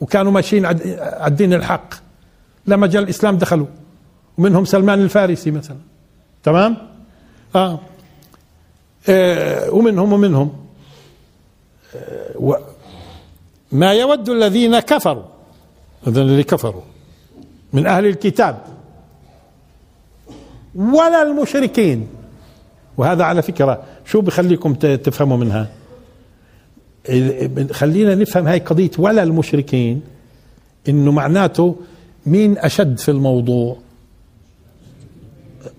[0.00, 0.78] وكانوا ماشيين على
[1.26, 1.94] الدين الحق.
[2.66, 3.66] لما جاء الإسلام دخلوا.
[4.38, 5.76] ومنهم سلمان الفارسي مثلا.
[6.42, 6.76] تمام؟
[7.54, 7.80] آه,
[9.08, 10.52] ومنهم ومنهم.
[11.96, 12.58] آه
[13.72, 15.22] ما يود الذين كفروا
[16.06, 16.82] إذن اللي كفروا
[17.72, 18.58] من أهل الكتاب
[20.74, 22.08] ولا المشركين.
[22.96, 25.68] وهذا على فكرة شو بخليكم تفهموا منها؟
[27.72, 30.02] خلينا نفهم هاي قضية ولا المشركين
[30.88, 31.76] إنه معناته
[32.26, 33.76] مين أشد في الموضوع؟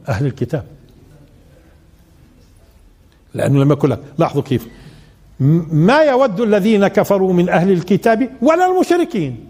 [0.10, 0.66] أهل الكتاب.
[3.34, 4.00] لأنه لما يقول لك.
[4.18, 4.68] لاحظوا كيف.
[5.40, 9.46] ما يود الذين كفروا من أهل الكتاب ولا المشركين.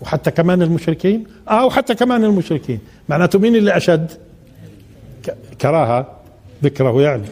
[0.00, 1.24] وحتى كمان المشركين.
[1.48, 2.80] آه وحتى كمان المشركين.
[3.08, 4.10] معناته مين اللي أشد؟
[5.60, 6.06] كراهة
[6.64, 7.26] ذكره يعني.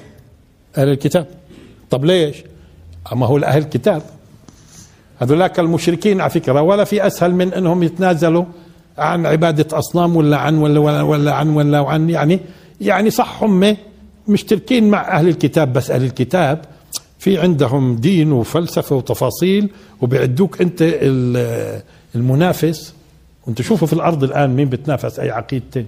[0.78, 1.26] أهل الكتاب.
[1.90, 2.36] طب ليش؟
[3.12, 4.02] أما هو أهل الكتاب.
[5.18, 8.44] هذولاك المشركين على فكرة ولا في أسهل من إنهم يتنازلوا
[8.98, 12.40] عن عبادة أصنام ولا عن ولا ولا, ولا عن ولا عن يعني
[12.80, 13.76] يعني صح هم
[14.28, 16.64] مشتركين مع أهل الكتاب بس أهل الكتاب
[17.18, 21.82] في عندهم دين وفلسفة وتفاصيل وبيعدوك ال-
[22.14, 22.94] المنافس.
[23.46, 25.86] وأنت شوفوا في الأرض الآن مين بتنافس أي عقيدتين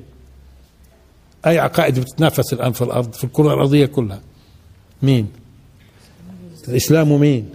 [1.47, 4.21] أي عقائد بتتنافس الآن في الأرض في الكرة الأرضية كلها.
[5.03, 5.29] مين؟
[6.69, 7.49] الإسلام ومين؟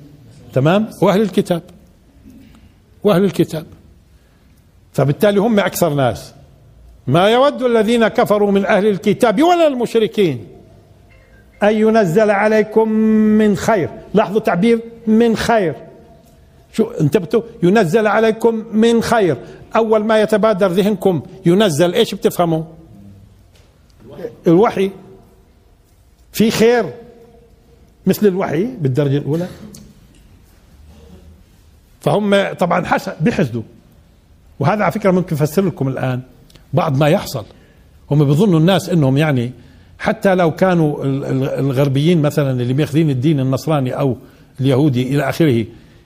[0.54, 1.62] تمام؟ وأهل الكتاب.
[3.04, 3.65] وأهل الكتاب.
[4.94, 6.34] فبالتالي هم أكثر ناس.
[7.08, 10.46] ما يود الذين كفروا من أهل الكتاب ولا المشركين.
[11.63, 12.89] أن ينزل عليكم
[13.38, 13.89] من خير.
[14.13, 15.76] لاحظوا تعبير من خير.
[16.74, 19.38] شو انتبهتوا؟ ينزل عليكم من خير.
[19.76, 22.63] أول ما يتبادر ذهنكم ينزل إيش بتفهموا؟
[24.47, 24.91] الوحي.
[26.32, 26.93] في خير
[28.06, 29.47] مثل الوحي بالدرجة الأولى.
[32.02, 33.63] فهم طبعا حسن بيحسدوا
[34.60, 36.21] وهذا على فكرة ممكن افسر لكم الآن
[36.74, 37.45] بعض ما يحصل.
[38.12, 39.52] هم بيظنوا الناس إنهم يعني
[40.02, 44.18] حتى لو كانوا ال- ال- الغربيين مثلا اللي بياخذين الدين النصراني أو
[44.60, 45.66] اليهودي إلى آخره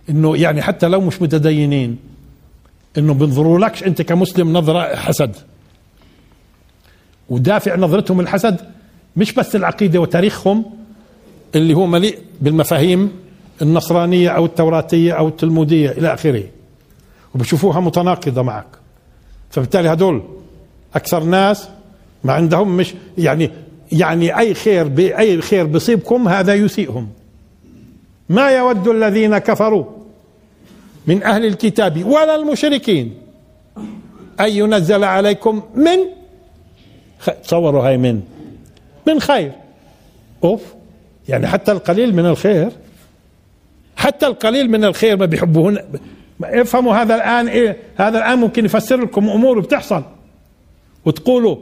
[0.10, 1.98] إنه يعني حتى لو مش متدينين
[2.98, 5.36] إنه بينظروا لكش أنت كمسلم نظرة حسد.
[7.30, 8.58] ودافع نظرتهم الحسد
[9.18, 10.66] مش بس العقيدة وتاريخهم
[11.56, 13.12] اللي هو مليء بالمفاهيم
[13.62, 16.44] النصرانية أو التوراتية أو التلمودية إلى آخره.
[17.36, 18.66] وبشوفوها متناقضة معك.
[19.50, 20.24] فبالتالي هدول
[20.96, 21.68] أكثر ناس
[22.24, 23.52] ما عندهم مش يعني
[23.96, 27.08] يعني أي خير باي خير بصيبكم هذا يسيئهم.
[28.30, 29.86] ما يود الذين كفروا
[31.08, 33.14] من أهل الكتاب ولا المشركين
[34.40, 36.00] أن ينزل عليكم من؟
[37.44, 38.22] تصوروا هاي من؟
[39.08, 39.52] من خير.
[40.44, 40.62] أوف.
[41.30, 42.70] يعني حتى القليل من الخير.
[43.96, 45.80] حتى القليل من الخير ما بيحبوهن.
[46.44, 50.04] افهموا هذا الآن إيه؟ هذا الآن ممكن يفسر لكم أمور بتحصل.
[51.06, 51.58] وتقولوا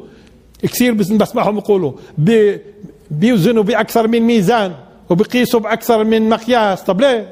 [0.64, 2.60] كثير بس- بسمعهم يقولوا بي
[3.12, 4.74] بيوزنوا بأكثر من ميزان
[5.10, 6.82] وبقيسوا بأكثر من مقياس.
[6.84, 7.26] طب ليش؟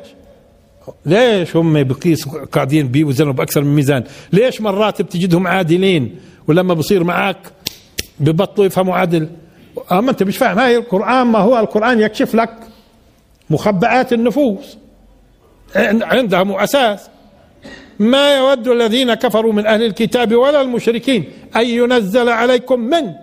[1.05, 6.15] ليش هم بقيسوا قاعدين بيوزنوا بأكثر من ميزان؟ ليش مرات بتجدهم عادلين
[6.47, 7.37] ولما بصير معك
[8.19, 9.29] ببطلوا يفهموا عدل
[9.91, 10.59] أما أنت مش فاهم.
[10.59, 12.49] هاي القرآن ما هو؟ القرآن يكشف لك
[13.49, 14.77] مخبئات النفوس.
[15.75, 17.07] عن- عندهم أساس.
[18.01, 23.13] ما يود الذين كفروا من أهل الكتاب ولا المشركين أن ينزل عليكم من؟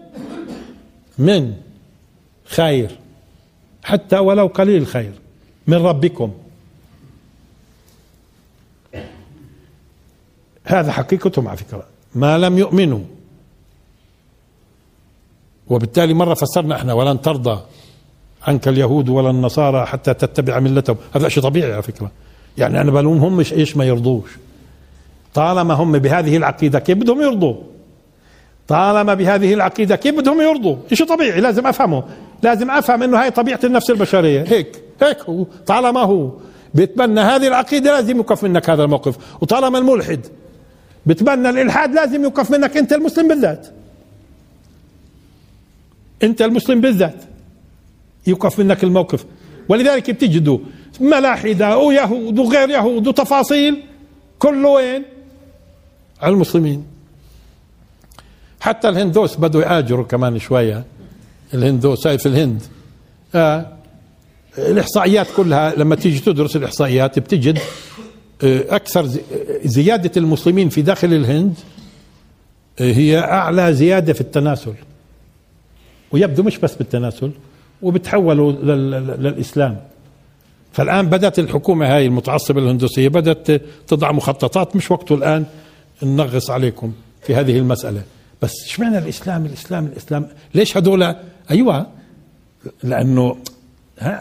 [1.19, 1.55] من؟
[2.45, 2.91] خير.
[3.85, 5.13] حتى ولو قليل خير.
[5.67, 6.33] من ربكم.
[10.65, 11.87] هذا حقيقتهم على فكرة.
[12.15, 13.01] ما لم يؤمنوا.
[15.69, 17.61] وبالتالي مرة فسرنا إحنا ولن ترضى
[18.43, 20.97] عنك اليهود ولا النصارى حتى تتبع ملتهم.
[21.15, 22.11] هذا شيء طبيعي على فكرة.
[22.59, 24.31] يعني أنا بلومهم مش إيش ما يرضوش.
[25.35, 27.55] طالما هم بهذه العقيدة كيف بدهم يرضوا؟
[28.69, 32.05] طالما بهذه العقيدة كيف بدهم يرضوا؟ شيء طبيعي لازم أفهمه.
[32.43, 34.45] لازم أفهم أنه هاي طبيعة النفس البشرية.
[34.49, 35.47] هيك هيك هو.
[35.67, 36.31] طالما هو
[36.75, 39.17] بيتبنى هذه العقيدة لازم يوقف منك هذا الموقف.
[39.43, 40.27] وطالما الملحد
[41.07, 43.67] بتبنى الإلحاد لازم يوقف منك أنت المسلم بالذات.
[46.23, 47.25] أنت المسلم بالذات
[48.27, 49.25] يوقف منك الموقف.
[49.69, 50.59] ولذلك بتجدوا
[51.01, 53.83] ملاحدة ويهود وغير يهود وتفاصيل.
[54.39, 55.18] كله وين؟
[56.23, 56.85] على المسلمين.
[58.61, 60.85] حتى الهندوس بدوا يهاجروا كمان شوية.
[61.55, 62.63] الهندوس هاي في الهند؟
[63.35, 63.67] آه
[64.59, 67.59] الإحصائيات كلها لما تيجي تدرس الإحصائيات بتجد
[68.45, 69.21] آه أكثر زي-
[69.65, 71.55] زيادة المسلمين في داخل الهند
[72.81, 74.75] آه هي أعلى زيادة في التناسل.
[76.13, 77.31] ويبدو مش بس بالتناسل
[77.83, 79.81] وبتحولوا لل- لل- للإسلام.
[80.73, 85.45] فالآن بدأت الحكومة هاي المتعصبة الهندوسية بدأت تضع مخططات مش وقته الآن.
[86.03, 86.93] ننغص عليكم
[87.23, 88.03] في هذه المسألة.
[88.43, 91.15] بس اشمعنى الإسلام الإسلام الإسلام؟ ليش هذول
[91.51, 91.87] أيوة
[92.83, 93.37] لأنه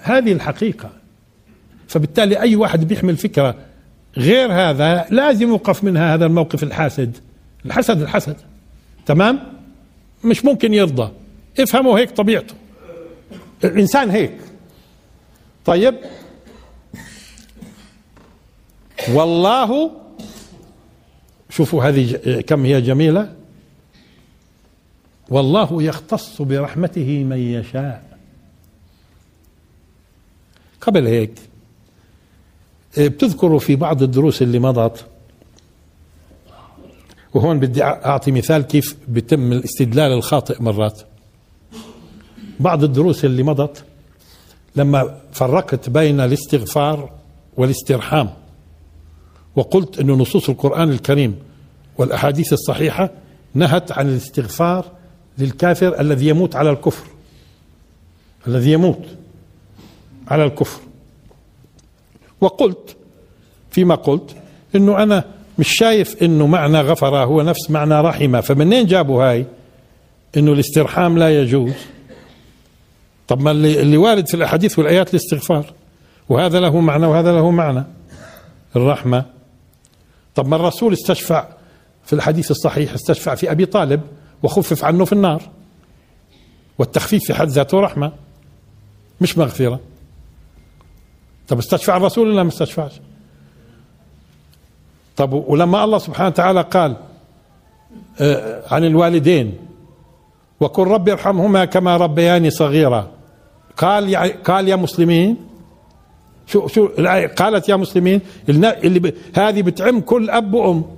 [0.03, 0.89] هذه الحقيقة.
[1.87, 3.55] فبالتالي أي واحد بيحمل فكرة
[4.17, 7.17] غير هذا لازم يوقف منها هذا الموقف الحاسد.
[7.65, 8.35] الحسد الحسد.
[9.05, 9.39] تمام؟
[10.23, 11.11] مش ممكن يرضى.
[11.59, 12.53] افهموا هيك طبيعته.
[13.63, 14.37] الإنسان هيك.
[15.65, 15.95] طيب؟
[19.13, 19.91] والله
[21.57, 23.33] شوفوا هذه كم هي جميلة.
[25.29, 28.17] والله يختص برحمته من يشاء.
[30.81, 31.39] قبل هيك
[32.97, 35.05] إيه، بتذكروا في بعض الدروس اللي مضت؟
[37.33, 41.01] وهون بدي أعطي مثال كيف بيتم الاستدلال الخاطئ مرات.
[42.59, 43.83] بعض الدروس اللي مضت
[44.75, 47.09] لما فرقت بين الاستغفار
[47.57, 48.29] والاسترحام
[49.55, 51.46] وقلت أن نصوص القرآن الكريم
[51.97, 53.09] والأحاديث الصحيحة
[53.53, 54.85] نهت عن الاستغفار
[55.37, 57.07] للكافر الذي يموت على الكفر.
[58.47, 59.05] الذي يموت
[60.27, 60.81] على الكفر.
[62.41, 62.95] وقلت
[63.71, 64.35] فيما قلت
[64.75, 65.23] إنه أنا
[65.59, 69.45] مش شايف إنه معنى غفر هو نفس معنى رحم فمنين جابوا هاي؟
[70.37, 71.73] إنه الاسترحام لا يجوز.
[73.27, 75.73] طب ما اللي, اللي وارد في الأحاديث والآيات الاستغفار.
[76.29, 77.83] وهذا له معنى وهذا له معنى.
[78.75, 79.25] الرحمة.
[80.35, 81.47] طب ما الرسول استشفع
[82.07, 84.01] في الحديث الصحيح استشفع في أبي طالب
[84.43, 85.41] وخفف عنه في النار.
[86.77, 88.11] والتخفيف في حد ذاته رحمة
[89.21, 89.79] مش مغفرة.
[91.47, 92.91] طب استشفع الرسول ولا ما استشفعش؟
[95.15, 96.97] طب ولما الله سبحانه وتعالى قال
[98.19, 99.57] آه، عن الوالدين
[100.59, 103.11] وقل رب ارحمهما كما ربياني صغيرا.
[103.77, 105.37] قال يا قال يا مسلمين
[106.47, 106.87] شو شو
[107.37, 109.13] قالت يا مسلمين اللي.
[109.33, 110.97] هذه بتعم كل أب وأم.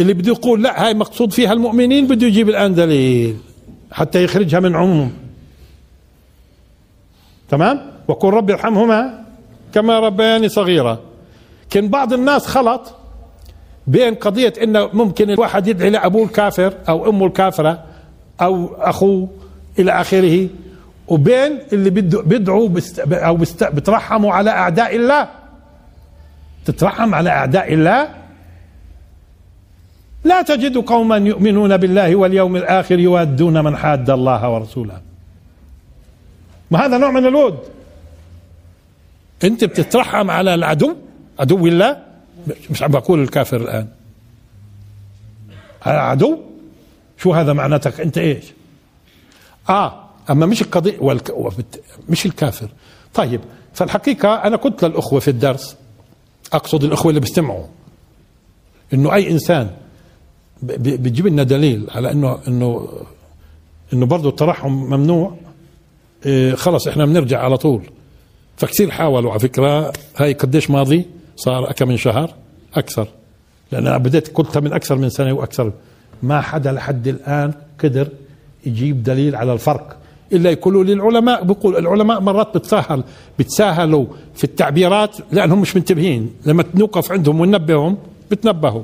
[0.00, 3.36] اللي بده يقول لا هاي مقصود فيها المؤمنين بده يجيب الآن دليل
[3.92, 5.12] حتى يخرجها من عموم.
[7.48, 9.24] تمام؟ وقل رب ارحمهما
[9.74, 10.98] كما ربياني صغيرا.
[11.70, 12.94] كان بعض الناس خلط
[13.86, 17.84] بين قضية إنه ممكن الواحد يدعي لأبوه الكافر أو أمه الكافرة
[18.40, 19.28] أو أخوه
[19.78, 20.48] إلى آخره
[21.08, 25.28] وبين اللي بيدعوا بست أو بترحموا على أعداء الله.
[26.64, 28.23] تترحم على أعداء الله؟
[30.24, 35.00] لا تجد قوما يؤمنون بالله واليوم الآخر يوادون من حاد الله ورسوله.
[36.70, 37.58] ما هذا نوع من الود.
[39.44, 40.96] انت بتترحم على العدو
[41.38, 42.02] عدو الله؟
[42.70, 43.88] مش عم بقول الكافر الآن.
[45.80, 46.38] هذا عدو؟
[47.18, 48.44] شو هذا معناتك؟ انت إيش؟
[49.68, 51.34] آه أما مش القضية والك...
[52.08, 52.68] مش الكافر.
[53.14, 53.40] طيب
[53.74, 55.76] فالحقيقة أنا قلت للأخوة في الدرس.
[56.52, 57.66] أقصد الأخوة اللي بيستمعوا.
[58.94, 59.70] إنه أي إنسان
[60.62, 62.88] بتجيب لنا دليل على إنه إنه
[63.92, 65.34] إنه برضه الترحم ممنوع.
[66.26, 67.82] إيه خلص إحنا بنرجع على طول.
[68.56, 71.04] فكثير حاولوا على فكرة هاي قديش ماضي؟
[71.36, 72.34] صار كم من شهر
[72.74, 73.08] أكثر.
[73.72, 75.72] لأن أنا بديت قلتها من أكثر من سنة وأكثر.
[76.22, 77.52] ما حدا لحد الآن
[77.84, 78.08] قدر
[78.66, 79.96] يجيب دليل على الفرق.
[80.32, 83.04] إلا يقولوا للعلماء بيقول العلماء مرات بتساهل
[83.38, 86.30] بتساهلوا في التعبيرات لأنهم مش منتبهين.
[86.46, 87.98] لما نوقف عندهم وننبههم
[88.30, 88.82] بتنبهوا.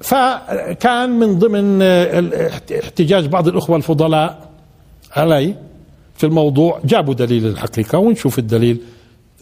[0.00, 2.50] فكان من ضمن آه،
[2.84, 4.48] احتجاج بعض الأخوة الفضلاء
[5.16, 5.54] علي
[6.16, 6.80] في الموضوع.
[6.84, 8.80] جابوا دليل الحقيقة ونشوف الدليل.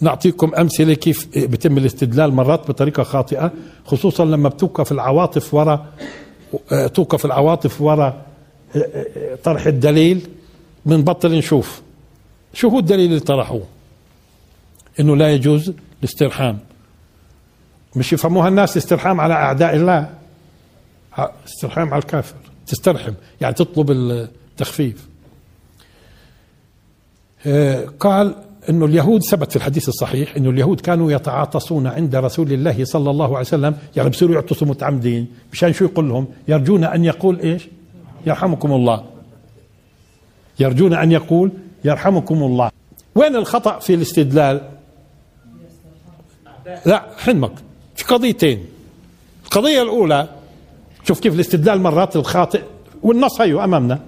[0.00, 3.52] نعطيكم أمثلة كيف بيتم الاستدلال مرات بطريقة خاطئة
[3.86, 5.86] خصوصا لما بتوقف العواطف وراء
[6.72, 8.26] آه، توقف العواطف وراء
[8.76, 10.28] آه، طرح الدليل.
[10.86, 11.82] بنبطل نشوف.
[12.54, 13.62] شو هو الدليل اللي طرحوه؟
[15.00, 16.58] إنه لا يجوز الاسترحام.
[17.96, 20.10] مش يفهموها الناس استرحام على أعداء الله.
[21.18, 22.36] استرحام على الكافر.
[22.66, 25.08] تسترحم يعني تطلب التخفيف.
[27.46, 28.34] آه، قال
[28.70, 33.26] إنه اليهود ثبت في الحديث الصحيح إنه اليهود كانوا يتعاطسون عند رسول الله صلى الله
[33.26, 37.68] عليه وسلم يعني بصيروا يعطسوا متعمدين مشان شو يقول لهم؟ يرجون أن يقول إيش؟
[38.26, 39.04] يرحمكم الله.
[40.60, 41.50] يرجون أن يقول
[41.84, 42.70] يرحمكم الله.
[43.14, 44.60] وين الخطأ في الاستدلال؟
[46.86, 47.52] لا حلمك
[47.96, 48.64] في قضيتين.
[49.44, 50.28] القضية الأولى
[51.08, 52.62] شوف كيف الاستدلال مرات الخاطئ
[53.02, 54.00] والنص هيو أمامنا.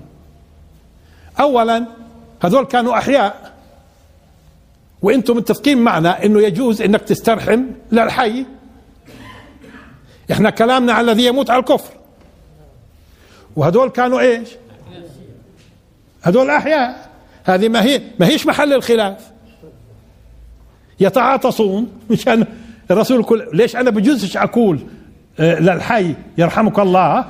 [1.41, 1.87] اولا
[2.43, 3.55] هذول كانوا أحياء.
[5.03, 8.47] وإنتم متفقين معنا إنه يجوز إنك تسترحم للحي.
[10.33, 11.93] إحنا كلامنا على الذي يموت على الكفر.
[13.57, 14.49] وهذول كانوا إيش؟
[16.23, 17.11] هذول أحياء.
[17.45, 19.31] هذه ما هي ما هيش محل الخلاف.
[21.01, 22.47] يتعاطسون مشان
[22.91, 24.81] الرسول يقول ليش أنا بجوزش أقول
[25.41, 27.25] للحي يرحمك الله.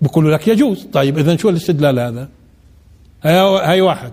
[0.00, 0.86] بيقولوا لك يجوز.
[0.92, 2.28] طيب اذا شو الاستدلال هذا؟
[3.24, 4.12] هاي واحد.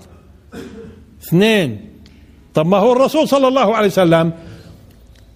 [1.23, 1.89] اثنين.
[2.53, 4.33] طب ما هو الرسول صلى الله عليه وسلم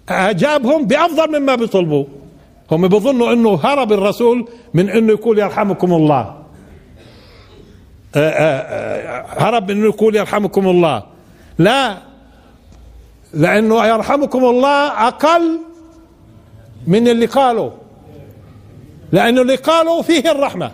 [0.08, 2.04] اجابهم بأفضل مما بيطلبوا
[2.70, 6.20] هم بيظنوا إنه هرب الرسول من إنه يقول يرحمكم الله.
[8.16, 11.02] آه، آه، آه، هرب من إنه يقول يرحمكم الله.
[11.58, 11.96] لا
[13.34, 15.60] لأنه يرحمكم الله أقل
[16.86, 17.70] من اللي قالوا.
[19.12, 20.72] لأنه اللي قالوا فيه الرحمة.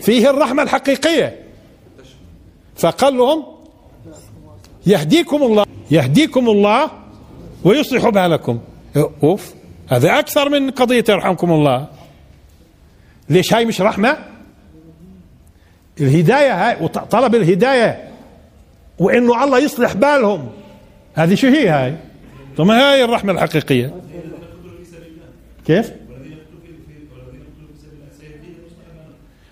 [0.00, 1.38] فيه الرحمة الحقيقية.
[2.76, 3.44] فقال لهم
[4.86, 6.90] يهديكم الله يهديكم الله
[7.64, 8.60] ويصلح بالكم.
[9.22, 9.54] أوف
[9.88, 11.86] هذا أكثر من قضية يرحمكم الله.
[13.28, 14.18] ليش هاي مش رحمة؟
[16.00, 18.08] الهداية هاي وطلب الهداية.
[18.98, 20.48] وإنه الله يصلح بالهم.
[21.14, 21.94] هذه شو هي هاي؟
[22.58, 23.94] ما هاي الرحمة الحقيقية؟
[25.70, 25.92] كيف؟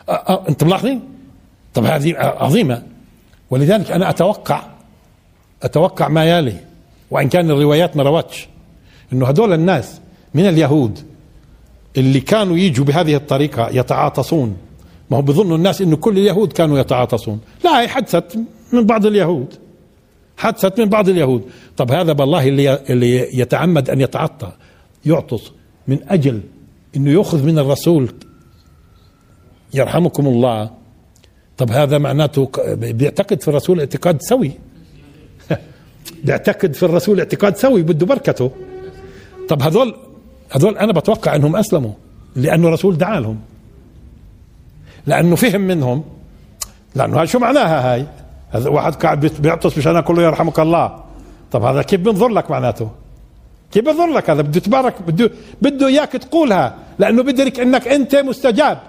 [0.09, 1.01] أه أه انت ملاحظين؟
[1.75, 2.83] طب هذه عظيمة.
[3.51, 4.63] ولذلك أنا أتوقع
[5.63, 6.57] أتوقع ما يلي
[7.11, 8.49] وإن كان الروايات ما روتش
[9.13, 10.01] إنه هذول الناس
[10.35, 10.99] من اليهود
[11.97, 14.57] اللي كانوا يجوا بهذه الطريقة يتعاطسون.
[15.11, 17.41] ما هو بظنوا الناس إنه كل اليهود كانوا يتعاطسون.
[17.65, 18.39] لا هي حدثت
[18.73, 19.55] من بعض اليهود.
[20.37, 21.43] حدثت من بعض اليهود.
[21.77, 24.53] طب هذا بالله اللي اللي يتعمد أن يتعطى
[25.07, 25.58] يعطس.
[25.89, 26.41] من أجل
[26.97, 28.13] إنه يأخذ من الرسول.
[29.75, 30.71] يرحمكم الله
[31.59, 34.53] طب هذا معناته بيعتقد في الرسول اعتقاد سوي.
[36.25, 38.51] بيعتقد في الرسول اعتقاد سوي بده بركته.
[39.49, 39.95] طب هذول
[40.51, 41.93] هذول أنا بتوقع إنهم أسلموا
[42.37, 43.39] لأنه الرسول دعا لهم.
[45.07, 46.05] لأنه فهم منهم.
[46.97, 48.07] هاي شو معناها هاي؟
[48.51, 51.05] هذا واحد قاعد بيعطس مشان أقول له يرحمك الله.
[51.53, 52.91] طب هذا كيف بنظر لك معناته؟
[53.73, 55.31] كيف بنظر لك هذا؟ بده يتبارك بده
[55.63, 58.81] بده إياك تقولها لأنه بدرك إنك أنت مستجاب.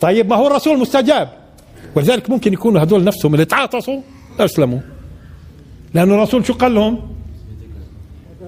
[0.00, 1.28] طيب ما هو الرسول مستجاب؟
[1.94, 4.00] ولذلك ممكن يكونوا هذول نفسهم اللي تعاطسوا
[4.40, 4.78] اسلموا
[5.94, 7.16] لأن الرسول شو قال لهم؟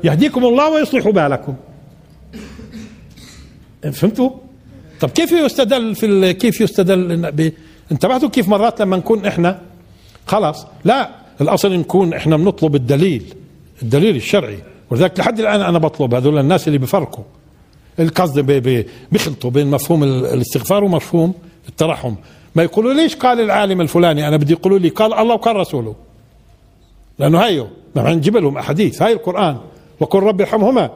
[0.04, 1.54] يهديكم الله ويصلح بالكم.
[3.92, 4.30] فهمتوا؟
[5.00, 6.32] طب كيف يستدل في.
[6.32, 7.52] كيف يستدل.
[7.92, 9.60] انتبهتوا كيف مرات لما نكون إحنا؟
[10.26, 11.10] خلاص لا
[11.40, 13.34] الأصل نكون إحنا بنطلب الدليل
[13.82, 14.58] الدليل الشرعي.
[14.90, 17.24] ولذلك لحد الآن أنا بطلب هذول الناس اللي بفرقوا.
[17.98, 18.40] القصد
[19.12, 21.34] بيخلطوا بين مفهوم الاستغفار ومفهوم
[21.68, 22.14] الترحم.
[22.54, 25.94] ما يقولوا ليش قال العالم الفلاني؟ أنا بدي يقولوا لي قال الله وقال رسوله.
[27.18, 27.66] لأنه هايو
[27.96, 29.56] نحن نجيب لهم احاديث هاي القرآن.
[30.00, 30.90] وقل رب ارحمهما.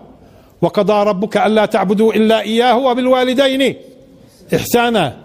[0.63, 3.77] وقضى ربك ألا تعبدوا إلا إياه وبالوالدين
[4.55, 5.17] إحسانا.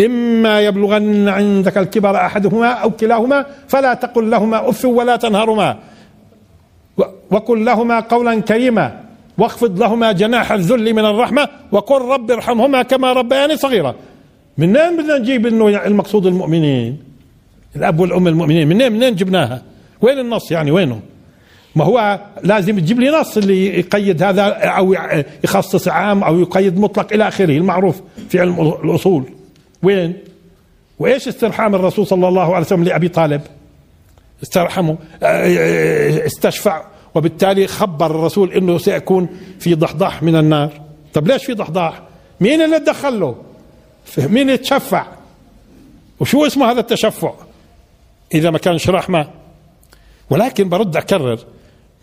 [0.00, 5.78] إما يبلغن عندك الكبر أحدهما أو كلاهما فلا تقل لهما أف ولا تنهرهما.
[7.32, 9.00] وقل لهما قولا كريما
[9.38, 13.94] واخفض لهما جناح الذل من الرحمة وقل رب ارحمهما كما ربياني صغيرا.
[14.58, 16.98] منين بدنا نجيب إنه المقصود المؤمنين؟
[17.76, 18.68] الأب والأم المؤمنين.
[18.68, 19.62] منين منين جبناها؟
[20.00, 21.00] وين النص يعني؟ وينه؟
[21.76, 24.96] ما هو لازم تجيب لي نص اللي يقيد هذا أو
[25.44, 29.24] يخصص عام أو يقيد مطلق إلى آخره المعروف في علم الأصول.
[29.82, 30.14] وين؟
[30.98, 33.40] وإيش استرحام الرسول صلى الله عليه وسلم لأبي طالب؟
[34.42, 34.96] استرحمه.
[36.26, 36.82] استشفع.
[37.14, 40.80] وبالتالي خبر الرسول إنه سيكون في ضحضاح من النار.
[41.14, 42.02] طب ليش في ضحضاح؟
[42.40, 43.36] مين اللي تدخل له؟
[44.18, 45.06] مين يتشفع
[46.20, 47.32] وشو اسمه هذا التشفع؟
[48.34, 49.28] إذا ما كانش رحمة.
[50.30, 51.38] ولكن برد أكرر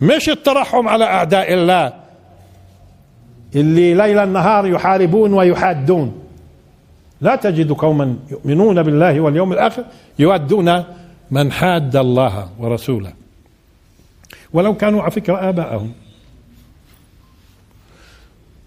[0.00, 1.92] مش الترحم على أعداء الله
[3.54, 6.22] اللي ليل نهار يحاربون ويحادون.
[7.20, 9.84] لا تجد قوما يؤمنون بالله واليوم الآخر
[10.18, 10.84] يودون
[11.30, 13.19] من حاد الله ورسوله.
[14.52, 15.92] ولو كانوا على فكرة آباءهم.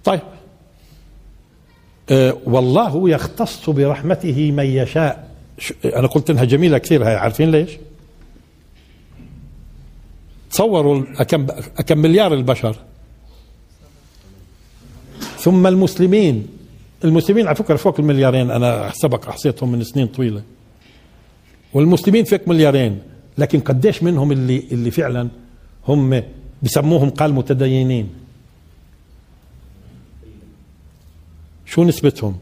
[0.03, 0.21] طيب.
[2.09, 5.31] أه والله يختص برحمته من يشاء.
[5.85, 7.71] أنا قلت إنها جميلة كثير هاي عارفين ليش؟
[10.51, 11.45] تصوروا كم
[11.87, 12.75] كم مليار البشر.
[15.37, 16.47] ثم المسلمين.
[17.03, 20.43] المسلمين على فكرة فوق المليارين أنا سبق أحصيتهم من سنين طويلة.
[21.73, 23.01] والمسلمين فوق مليارين
[23.37, 25.29] لكن قديش منهم اللي اللي فعلا
[25.87, 26.23] هم
[26.63, 28.09] بسموهم قال متدينين.
[31.65, 32.37] شو نسبتهم؟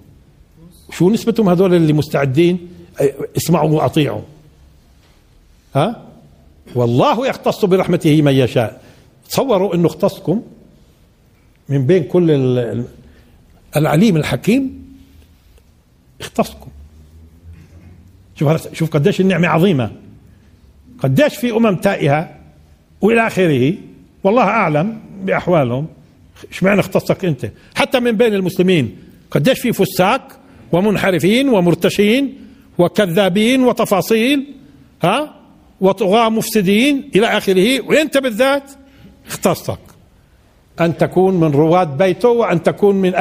[0.92, 2.68] شو نسبتهم هذول اللي مستعدين؟
[3.38, 4.22] اسمعوا وأطيعوا.
[5.76, 6.06] ها؟
[6.76, 8.82] والله يختص برحمته من يشاء.
[9.30, 10.42] تصوروا إنه اختصكم
[11.70, 12.32] من بين كل
[13.76, 14.96] العليم الحكيم
[16.22, 16.70] اختصكم.
[18.36, 19.92] شوف شوف قديش النعمة عظيمة.
[21.00, 22.41] قديش في أمم تائهة
[23.02, 23.74] وإلى آخره.
[24.24, 25.88] والله أعلم بأحوالهم.
[26.52, 28.97] اشمعنى اختصك أنت؟ حتى من بين المسلمين.
[29.32, 30.39] قديش في فساق
[30.72, 32.38] ومنحرفين ومرتشين
[32.78, 34.54] وكذابين وتفاصيل
[35.04, 35.36] ها؟
[35.82, 37.82] وطغاة مفسدين إلى آخره.
[37.82, 38.72] وأنت بالذات؟
[39.28, 39.80] اختصك.
[40.80, 43.16] أن تكون من رواد بيته وأن تكون من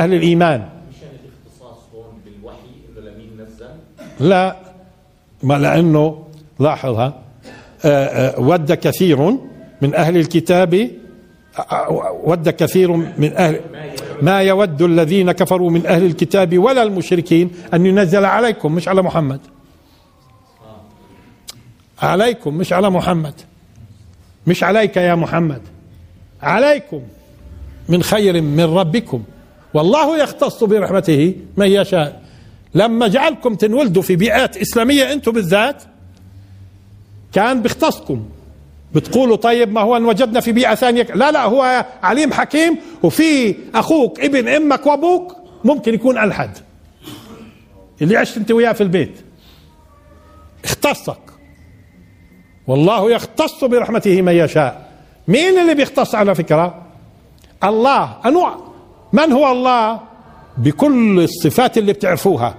[2.97, 4.57] لمين نزل لا
[5.43, 6.25] ما لأنه
[6.61, 7.23] لاحظها
[7.85, 9.39] آه، آه، ود كثير
[9.83, 10.91] من أهل الكتاب
[12.25, 13.61] ود كثير من أهل
[14.23, 19.41] ما يود الذين كفروا من أهل الكتاب ولا المشركين أن ينزل عليكم مش على محمد.
[22.03, 23.35] عليكم مش على محمد.
[24.47, 25.63] مش عليك يا محمد.
[26.43, 27.03] عليكم
[27.89, 29.23] من خير من ربكم.
[29.75, 32.23] والله يختص برحمته من يشاء.
[32.75, 35.83] لما جعلكم تنولدوا في بيئات إسلامية أنتم بالذات
[37.33, 38.29] كان بيختصكم.
[38.95, 43.55] بتقولوا طيب ما هو إن وجدنا في بيئة ثانية؟ لا لا هو عليم حكيم وفي
[43.75, 46.59] أخوك ابن أمك وأبوك ممكن يكون ألحد.
[48.03, 49.21] اللي عشت أنت وياه في البيت.
[50.65, 51.19] اختصك.
[52.67, 54.91] والله يختص برحمته من يشاء.
[55.29, 56.83] مين اللي بيختص على فكرة؟
[57.65, 58.17] الله.
[58.27, 58.57] أنواع
[59.13, 60.01] من هو الله؟
[60.59, 62.55] بكل الصفات اللي بتعرفوها.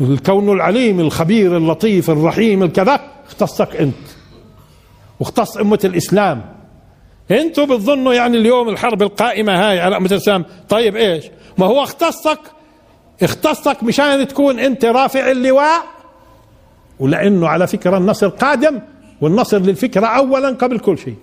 [0.00, 3.00] الكون العليم الخبير اللطيف الرحيم الكذا.
[3.26, 4.15] اختصك أنت.
[5.20, 6.44] واختص أمة الإسلام.
[7.30, 11.24] أنتوا بتظنوا يعني اليوم الحرب القائمة هاي على أمة الإسلام؟ طيب إيش؟
[11.58, 12.38] ما هو اختصك
[13.22, 15.82] اختصك مشان تكون أنت رافع اللواء؟
[17.00, 18.80] ولأنه على فكرة النصر قادم
[19.20, 21.14] والنصر للفكرة اولا قبل كل شيء.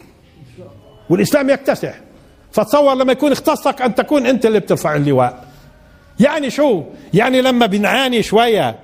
[1.09, 1.93] والإسلام يكتسح.
[2.51, 5.43] فتصور لما يكون اختصك أن تكون أنت اللي بترفع اللواء.
[6.19, 6.83] يعني شو؟
[7.13, 8.75] يعني لما بنعاني شوية.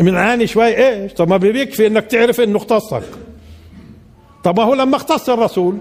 [0.00, 3.02] بنعاني شوية إيش؟ طب ما بيكفي إنك تعرف إنه اختصك.
[4.44, 5.78] طب هو لما اختص الرسول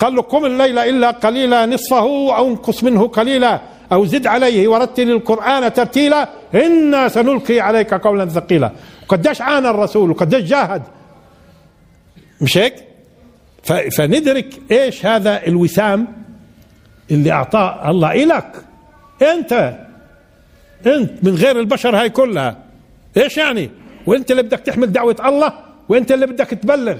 [0.00, 3.60] قال له قم الليل إلا قليلا نصفه أو انقص منه قليلا
[3.92, 8.72] أو زد عليه ورتل القرآن ترتيلا إنا سنلقي عليك قولا ثقيلا.
[9.02, 10.82] وقديش عانى الرسول؟ وقديش جاهد؟
[12.40, 12.74] مش هيك؟
[13.96, 16.06] فندرك إيش هذا الوسام
[17.10, 18.64] اللي أعطاه الله إلك.
[19.22, 19.78] أنت
[20.86, 22.56] أنت من غير البشر هاي كلها.
[23.16, 23.70] إيش يعني؟
[24.06, 25.52] وأنت اللي بدك تحمل دعوة الله
[25.88, 26.96] وأنت اللي بدك تبلغ.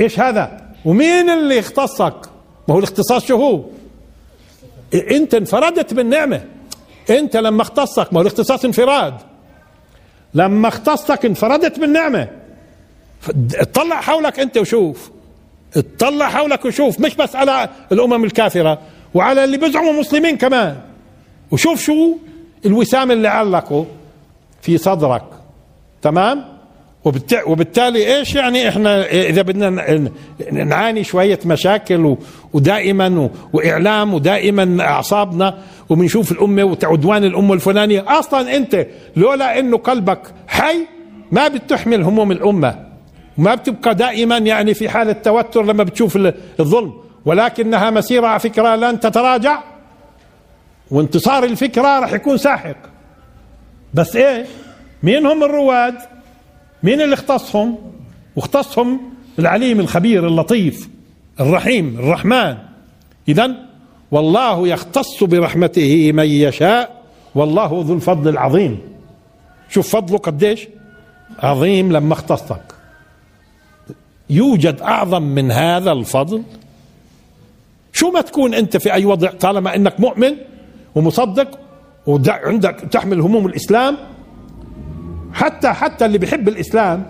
[0.00, 2.14] إيش هذا؟ ومين اللي اختصك؟
[2.68, 3.64] ما هو الاختصاص شو هو؟
[4.94, 6.44] إنت انفردت بالنعمة.
[7.10, 9.14] إنت لما اختصك ما هو الاختصاص انفراد.
[10.34, 12.28] لما اختصك انفردت بالنعمة.
[13.54, 15.10] اطلع حولك أنت وشوف.
[15.76, 17.00] اطلع حولك وشوف.
[17.00, 18.78] مش بس على الأمم الكافرة
[19.14, 20.76] وعلى اللي بيزعموا مسلمين كمان.
[21.50, 22.16] وشوف شو
[22.66, 23.86] الوسام اللي علقه
[24.62, 25.24] في صدرك.
[26.02, 26.57] تمام؟
[27.46, 29.70] وبالتالي إيش يعني إحنا إذا بدنا
[30.52, 32.16] نعاني شوية مشاكل
[32.52, 38.04] ودائما وإعلام ودائما أعصابنا وبنشوف الأمة وعدوان الأمة الفلانية.
[38.18, 38.86] أصلا أنت
[39.16, 40.86] لولا إنه قلبك حي
[41.32, 42.88] ما بتحمل هموم الأمة.
[43.38, 46.92] وما بتبقى دائما يعني في حالة توتر لما بتشوف ال- الظلم.
[47.24, 49.58] ولكنها مسيرة على فكرة لن تتراجع.
[50.90, 52.76] وانتصار الفكرة راح يكون ساحق.
[53.94, 54.46] بس إيش
[55.02, 55.94] مين هم الرواد؟
[56.82, 57.78] مين اللي اختصهم؟
[58.36, 59.00] واختصهم
[59.38, 60.88] العليم الخبير اللطيف
[61.40, 62.56] الرحيم الرحمن.
[63.28, 63.54] اذا
[64.10, 67.02] والله يختص برحمته من يشاء
[67.34, 68.78] والله ذو الفضل العظيم.
[69.68, 70.68] شوف فضله قديش؟
[71.38, 72.62] عظيم لما اختصك.
[74.30, 76.42] يوجد أعظم من هذا الفضل.
[77.92, 80.36] شو ما تكون أنت في أي وضع طالما إنك مؤمن
[80.94, 81.58] ومصدق
[82.06, 83.96] وعندك تحمل هموم الإسلام
[85.32, 87.06] حتى حتى اللي بيحب الإسلام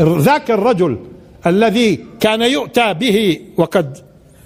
[0.00, 0.98] ذاك الرجل
[1.46, 3.98] الذي كان يؤتى به وقد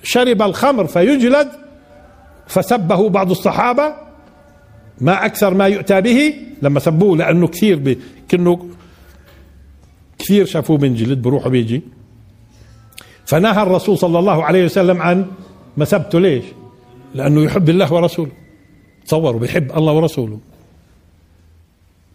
[0.02, 1.48] شرب الخمر فيجلد
[2.46, 3.94] فسبه بعض الصحابة
[5.00, 7.98] ما أكثر ما يؤتى به لما سبوه لأنه كثير بي
[8.28, 8.68] كأنه
[10.18, 11.82] كثير شافوه بنجلد بروحه بيجي.
[13.24, 15.26] فنهى الرسول صلى الله عليه وسلم عن
[15.76, 16.44] مسبته ليش؟
[17.14, 18.30] لأنه يحب الله ورسوله.
[19.06, 20.38] تصوروا بيحب الله ورسوله.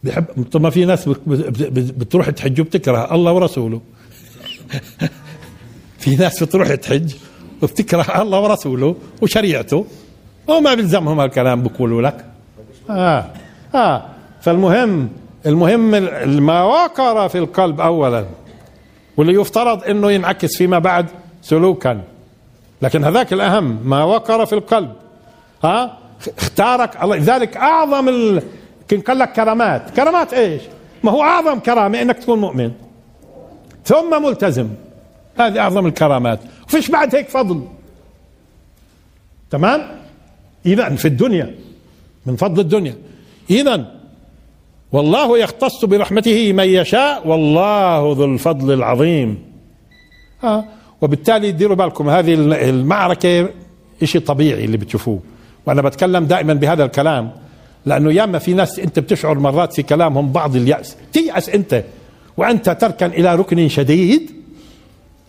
[0.04, 3.82] بيحب طب ما في ناس بت- بت- بت- بتروح تحج وبتكره الله ورسوله.
[6.00, 7.14] في ناس بتروح تحج
[7.62, 9.86] وبتكره الله ورسوله وشريعته.
[10.48, 12.26] وما بيلزمهم هالكلام بقولوا لك.
[12.90, 13.26] آه
[13.76, 14.06] آه.
[14.42, 15.10] فالمهم
[15.46, 18.26] المهم ال- ما وقر في القلب اولا.
[19.18, 21.06] واللي يفترض إنه ينعكس فيما بعد
[21.42, 22.02] سلوكا.
[22.82, 24.92] لكن هذاك الأهم ما وقر في القلب.
[25.64, 25.98] ها
[26.38, 28.44] اختارك الله لذلك أعظم ال...
[28.92, 29.90] كان قال لك كرامات.
[29.90, 30.62] كرامات إيش؟
[31.04, 32.72] ما هو أعظم كرامة إنك تكون مؤمن.
[33.86, 34.70] ثم ملتزم.
[35.40, 36.40] هذه أعظم الكرامات.
[36.68, 37.62] وفيش بعد هيك فضل.
[39.50, 39.82] تمام؟
[40.66, 41.56] اذا في الدنيا.
[42.26, 42.96] من فضل الدنيا.
[43.50, 43.86] اذا
[44.92, 47.28] والله يختص برحمته من يشاء.
[47.28, 49.44] والله ذو الفضل العظيم.
[50.44, 50.64] آه.
[51.02, 52.34] وبالتالي ديروا بالكم هذه
[52.70, 53.50] المعركة
[54.04, 55.20] شيء طبيعي اللي بتشوفوه.
[55.66, 57.32] وأنا بتكلم دائما بهذا الكلام.
[57.86, 60.96] لأنه ياما في ناس أنت بتشعر مرات في كلامهم بعض اليأس.
[61.14, 61.84] تيأس أنت.
[62.38, 64.32] وأنت تركن إلى ركن شديد.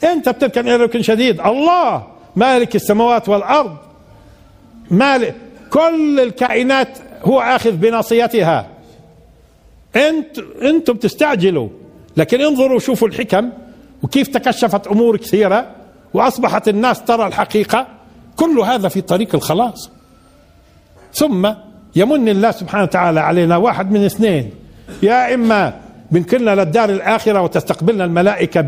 [0.05, 1.41] أنت بتركن إلى ركن شديد.
[1.41, 2.07] الله!
[2.37, 3.77] مالك السماوات والأرض.
[4.91, 5.35] مالك
[5.71, 8.67] كل الكائنات هو آخذ بناصيتها.
[9.97, 11.69] انت أنتم بتستعجلوا
[12.17, 13.51] لكن انظروا شوفوا الحكم
[14.03, 15.71] وكيف تكشفت امور كثيره
[16.15, 17.87] وأصبحت الناس ترى الحقيقة.
[18.37, 19.91] كل هذا في طريق الخلاص.
[21.15, 21.53] ثم
[21.97, 24.51] يمن الله سبحانه وتعالى علينا واحد من اثنين.
[25.03, 25.75] يا إما
[26.11, 28.61] بنكلنا للدار الآخرة وتستقبلنا الملائكة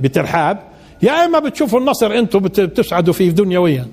[0.00, 0.58] بترحاب
[1.02, 3.86] يا إما بتشوفوا النصر أنتم بتسعدوا فيه دنيويا.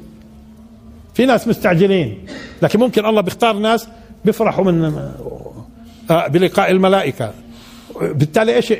[1.13, 2.17] في ناس مستعجلين
[2.61, 3.87] لكن ممكن الله بيختار ناس
[4.25, 5.09] بيفرحوا من
[6.11, 7.31] آه، بلقاء الملائكة.
[8.01, 8.73] بالتالي إيش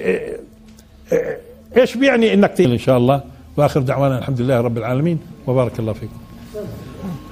[1.78, 3.22] إيش بيعني إنك إن شاء الله.
[3.58, 5.20] وآخر دعوانا الحمد لله رب العالمين.
[5.48, 6.14] وبارك الله فيكم.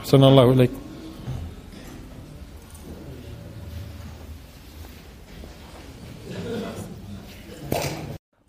[0.01, 0.73] أحسن الله إليكم.